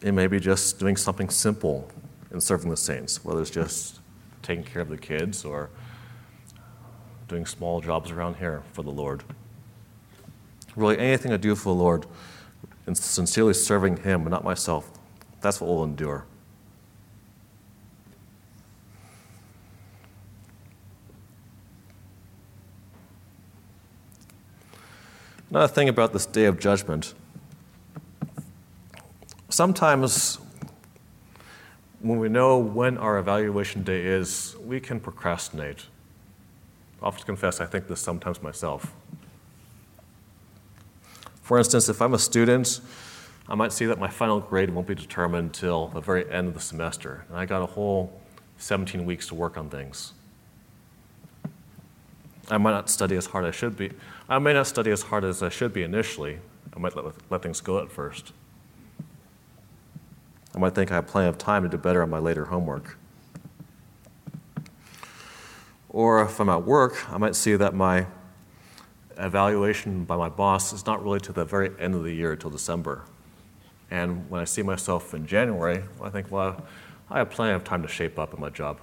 It 0.00 0.10
may 0.10 0.26
be 0.26 0.40
just 0.40 0.80
doing 0.80 0.96
something 0.96 1.30
simple 1.30 1.88
in 2.32 2.40
serving 2.40 2.70
the 2.70 2.76
saints, 2.76 3.24
whether 3.24 3.40
it's 3.40 3.50
just 3.50 4.00
taking 4.42 4.64
care 4.64 4.82
of 4.82 4.88
the 4.88 4.98
kids 4.98 5.44
or 5.44 5.70
doing 7.28 7.46
small 7.46 7.80
jobs 7.80 8.10
around 8.10 8.34
here 8.34 8.64
for 8.72 8.82
the 8.82 8.90
Lord. 8.90 9.22
Really, 10.74 10.98
anything 10.98 11.32
I 11.32 11.36
do 11.36 11.54
for 11.54 11.72
the 11.72 11.80
Lord 11.80 12.04
and 12.86 12.96
sincerely 12.96 13.54
serving 13.54 13.98
Him, 13.98 14.24
but 14.24 14.30
not 14.30 14.44
myself, 14.44 14.90
that's 15.40 15.60
what 15.60 15.68
will 15.68 15.84
endure. 15.84 16.24
Another 25.50 25.68
thing 25.68 25.88
about 25.88 26.12
this 26.12 26.24
day 26.24 26.46
of 26.46 26.58
judgment 26.58 27.14
sometimes 29.52 30.38
when 32.00 32.18
we 32.18 32.28
know 32.28 32.58
when 32.58 32.98
our 32.98 33.18
evaluation 33.18 33.82
day 33.82 34.04
is, 34.04 34.56
we 34.64 34.80
can 34.80 34.98
procrastinate. 34.98 35.86
I'll 37.00 37.10
have 37.10 37.20
to 37.20 37.26
confess, 37.26 37.60
I 37.60 37.66
think 37.66 37.86
this 37.86 38.00
sometimes 38.00 38.42
myself. 38.42 38.92
For 41.52 41.58
instance, 41.58 41.90
if 41.90 42.00
I'm 42.00 42.14
a 42.14 42.18
student, 42.18 42.80
I 43.46 43.54
might 43.54 43.74
see 43.74 43.84
that 43.84 43.98
my 43.98 44.08
final 44.08 44.40
grade 44.40 44.70
won't 44.70 44.86
be 44.86 44.94
determined 44.94 45.48
until 45.48 45.88
the 45.88 46.00
very 46.00 46.24
end 46.32 46.48
of 46.48 46.54
the 46.54 46.60
semester, 46.60 47.26
and 47.28 47.36
I 47.36 47.44
got 47.44 47.60
a 47.60 47.66
whole 47.66 48.22
17 48.56 49.04
weeks 49.04 49.28
to 49.28 49.34
work 49.34 49.58
on 49.58 49.68
things. 49.68 50.14
I 52.48 52.56
might 52.56 52.70
not 52.70 52.88
study 52.88 53.16
as 53.16 53.26
hard 53.26 53.44
as 53.44 53.48
I 53.50 53.50
should 53.54 53.76
be. 53.76 53.90
I 54.30 54.38
may 54.38 54.54
not 54.54 54.66
study 54.66 54.90
as 54.92 55.02
hard 55.02 55.24
as 55.24 55.42
I 55.42 55.50
should 55.50 55.74
be 55.74 55.82
initially. 55.82 56.38
I 56.74 56.78
might 56.78 56.96
let, 56.96 57.04
let 57.28 57.42
things 57.42 57.60
go 57.60 57.80
at 57.80 57.92
first. 57.92 58.32
I 60.54 60.58
might 60.58 60.74
think 60.74 60.90
I 60.90 60.94
have 60.94 61.06
plenty 61.06 61.28
of 61.28 61.36
time 61.36 61.64
to 61.64 61.68
do 61.68 61.76
better 61.76 62.02
on 62.02 62.08
my 62.08 62.18
later 62.18 62.46
homework. 62.46 62.96
Or 65.90 66.22
if 66.22 66.40
I'm 66.40 66.48
at 66.48 66.64
work, 66.64 67.12
I 67.12 67.18
might 67.18 67.36
see 67.36 67.56
that 67.56 67.74
my 67.74 68.06
evaluation 69.18 70.04
by 70.04 70.16
my 70.16 70.28
boss 70.28 70.72
is 70.72 70.86
not 70.86 71.02
really 71.02 71.20
to 71.20 71.32
the 71.32 71.44
very 71.44 71.70
end 71.78 71.94
of 71.94 72.04
the 72.04 72.12
year 72.12 72.32
until 72.32 72.50
December. 72.50 73.04
And 73.90 74.28
when 74.30 74.40
I 74.40 74.44
see 74.44 74.62
myself 74.62 75.14
in 75.14 75.26
January, 75.26 75.82
I 76.00 76.10
think, 76.10 76.30
well, 76.30 76.64
I 77.10 77.18
have 77.18 77.30
plenty 77.30 77.52
of 77.54 77.64
time 77.64 77.82
to 77.82 77.88
shape 77.88 78.18
up 78.18 78.32
in 78.32 78.40
my 78.40 78.48
job. 78.48 78.80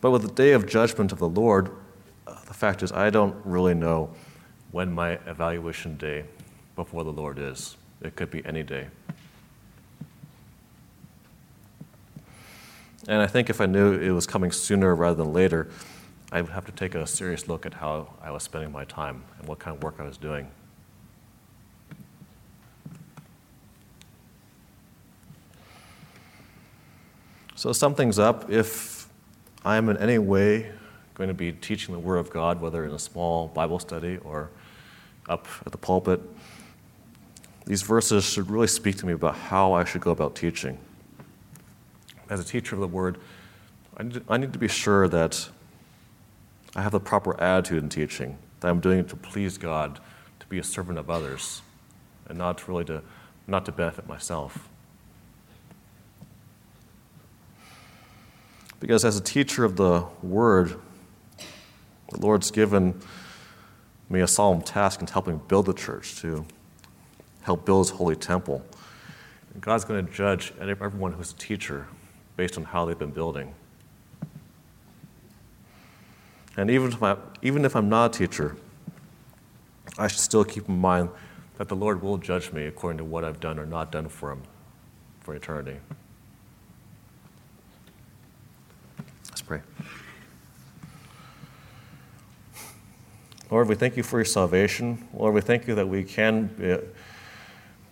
But 0.00 0.10
with 0.10 0.22
the 0.22 0.32
day 0.32 0.52
of 0.52 0.66
judgment 0.66 1.12
of 1.12 1.18
the 1.18 1.28
Lord, 1.28 1.70
uh, 2.26 2.34
the 2.46 2.54
fact 2.54 2.82
is, 2.82 2.92
I 2.92 3.10
don't 3.10 3.36
really 3.44 3.74
know 3.74 4.10
when 4.72 4.92
my 4.92 5.12
evaluation 5.26 5.96
day 5.96 6.24
before 6.74 7.04
the 7.04 7.12
Lord 7.12 7.38
is. 7.38 7.76
It 8.02 8.16
could 8.16 8.30
be 8.30 8.44
any 8.44 8.62
day. 8.62 8.88
And 13.08 13.22
I 13.22 13.26
think 13.26 13.50
if 13.50 13.60
I 13.60 13.66
knew 13.66 13.92
it 13.92 14.10
was 14.10 14.26
coming 14.26 14.50
sooner 14.50 14.94
rather 14.94 15.22
than 15.22 15.32
later, 15.32 15.68
I 16.32 16.42
would 16.42 16.50
have 16.50 16.66
to 16.66 16.72
take 16.72 16.94
a 16.94 17.06
serious 17.06 17.46
look 17.46 17.64
at 17.64 17.74
how 17.74 18.14
I 18.20 18.32
was 18.32 18.42
spending 18.42 18.72
my 18.72 18.84
time 18.84 19.22
and 19.38 19.48
what 19.48 19.60
kind 19.60 19.76
of 19.76 19.82
work 19.82 19.96
I 19.98 20.02
was 20.02 20.16
doing. 20.16 20.48
So, 27.54 27.72
sum 27.72 27.94
things 27.94 28.18
up. 28.18 28.50
If 28.50 29.08
I 29.64 29.76
am 29.76 29.88
in 29.88 29.96
any 29.96 30.18
way 30.18 30.72
going 31.14 31.28
to 31.28 31.34
be 31.34 31.52
teaching 31.52 31.94
the 31.94 31.98
Word 32.00 32.18
of 32.18 32.28
God, 32.28 32.60
whether 32.60 32.84
in 32.84 32.90
a 32.90 32.98
small 32.98 33.48
Bible 33.48 33.78
study 33.78 34.18
or 34.18 34.50
up 35.28 35.46
at 35.64 35.72
the 35.72 35.78
pulpit, 35.78 36.20
these 37.64 37.82
verses 37.82 38.24
should 38.24 38.50
really 38.50 38.66
speak 38.66 38.96
to 38.98 39.06
me 39.06 39.12
about 39.12 39.36
how 39.36 39.72
I 39.72 39.84
should 39.84 40.02
go 40.02 40.10
about 40.10 40.36
teaching. 40.36 40.76
As 42.28 42.40
a 42.40 42.44
teacher 42.44 42.74
of 42.74 42.80
the 42.80 42.88
Word, 42.88 43.18
I 43.96 44.02
need, 44.02 44.14
to, 44.14 44.22
I 44.28 44.36
need 44.36 44.52
to 44.52 44.58
be 44.58 44.68
sure 44.68 45.06
that 45.08 45.48
I 46.74 46.82
have 46.82 46.92
the 46.92 47.00
proper 47.00 47.40
attitude 47.40 47.82
in 47.82 47.88
teaching, 47.88 48.36
that 48.60 48.68
I'm 48.68 48.80
doing 48.80 48.98
it 48.98 49.08
to 49.10 49.16
please 49.16 49.58
God, 49.58 50.00
to 50.40 50.46
be 50.46 50.58
a 50.58 50.64
servant 50.64 50.98
of 50.98 51.08
others, 51.08 51.62
and 52.28 52.36
not 52.36 52.66
really 52.68 52.84
to, 52.86 53.02
not 53.46 53.64
to 53.66 53.72
benefit 53.72 54.08
myself. 54.08 54.68
Because 58.80 59.04
as 59.04 59.16
a 59.16 59.22
teacher 59.22 59.64
of 59.64 59.76
the 59.76 60.04
Word, 60.22 60.76
the 62.10 62.20
Lord's 62.20 62.50
given 62.50 63.00
me 64.10 64.20
a 64.20 64.28
solemn 64.28 64.62
task 64.62 65.00
in 65.00 65.06
helping 65.06 65.38
build 65.38 65.66
the 65.66 65.72
church, 65.72 66.16
to 66.20 66.44
help 67.42 67.64
build 67.64 67.86
his 67.86 67.96
holy 67.96 68.16
temple. 68.16 68.64
And 69.54 69.62
God's 69.62 69.84
going 69.84 70.04
to 70.04 70.12
judge 70.12 70.52
everyone 70.60 71.12
who's 71.12 71.32
a 71.32 71.36
teacher 71.36 71.86
based 72.36 72.56
on 72.58 72.64
how 72.64 72.84
they've 72.84 72.98
been 72.98 73.10
building. 73.10 73.54
And 76.56 76.70
even 76.70 76.92
if, 76.92 77.02
I, 77.02 77.16
even 77.42 77.64
if 77.64 77.76
I'm 77.76 77.88
not 77.88 78.14
a 78.14 78.18
teacher, 78.18 78.56
I 79.98 80.08
should 80.08 80.20
still 80.20 80.44
keep 80.44 80.68
in 80.68 80.78
mind 80.78 81.10
that 81.58 81.68
the 81.68 81.76
Lord 81.76 82.02
will 82.02 82.18
judge 82.18 82.52
me 82.52 82.66
according 82.66 82.98
to 82.98 83.04
what 83.04 83.24
I've 83.24 83.40
done 83.40 83.58
or 83.58 83.66
not 83.66 83.92
done 83.92 84.08
for 84.08 84.32
Him 84.32 84.42
for 85.20 85.34
eternity. 85.34 85.76
Let's 89.28 89.42
pray. 89.42 89.60
Lord, 93.50 93.68
we 93.68 93.74
thank 93.74 93.96
you 93.96 94.02
for 94.02 94.18
your 94.18 94.24
salvation. 94.24 95.06
Lord, 95.14 95.34
we 95.34 95.40
thank 95.40 95.66
you 95.66 95.74
that 95.76 95.88
we 95.88 96.04
can 96.04 96.46
be, 96.46 96.76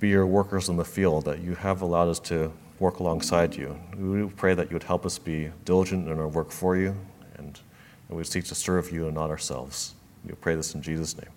be 0.00 0.08
your 0.08 0.26
workers 0.26 0.68
in 0.68 0.76
the 0.76 0.84
field, 0.84 1.26
that 1.26 1.40
you 1.40 1.54
have 1.54 1.80
allowed 1.80 2.08
us 2.08 2.18
to 2.20 2.52
work 2.84 2.98
alongside 3.00 3.56
you. 3.56 3.80
We 3.96 4.28
pray 4.28 4.52
that 4.52 4.70
you 4.70 4.74
would 4.74 4.82
help 4.82 5.06
us 5.06 5.18
be 5.18 5.50
diligent 5.64 6.06
in 6.06 6.18
our 6.18 6.28
work 6.28 6.50
for 6.50 6.76
you, 6.76 6.94
and, 7.38 7.58
we 8.10 8.22
seek 8.22 8.44
to 8.44 8.54
serve 8.54 8.92
you 8.92 9.06
and 9.06 9.14
not 9.14 9.30
ourselves. 9.30 9.94
We 10.24 10.34
pray 10.34 10.54
this 10.54 10.74
in 10.74 10.82
Jesus' 10.82 11.16
name. 11.16 11.30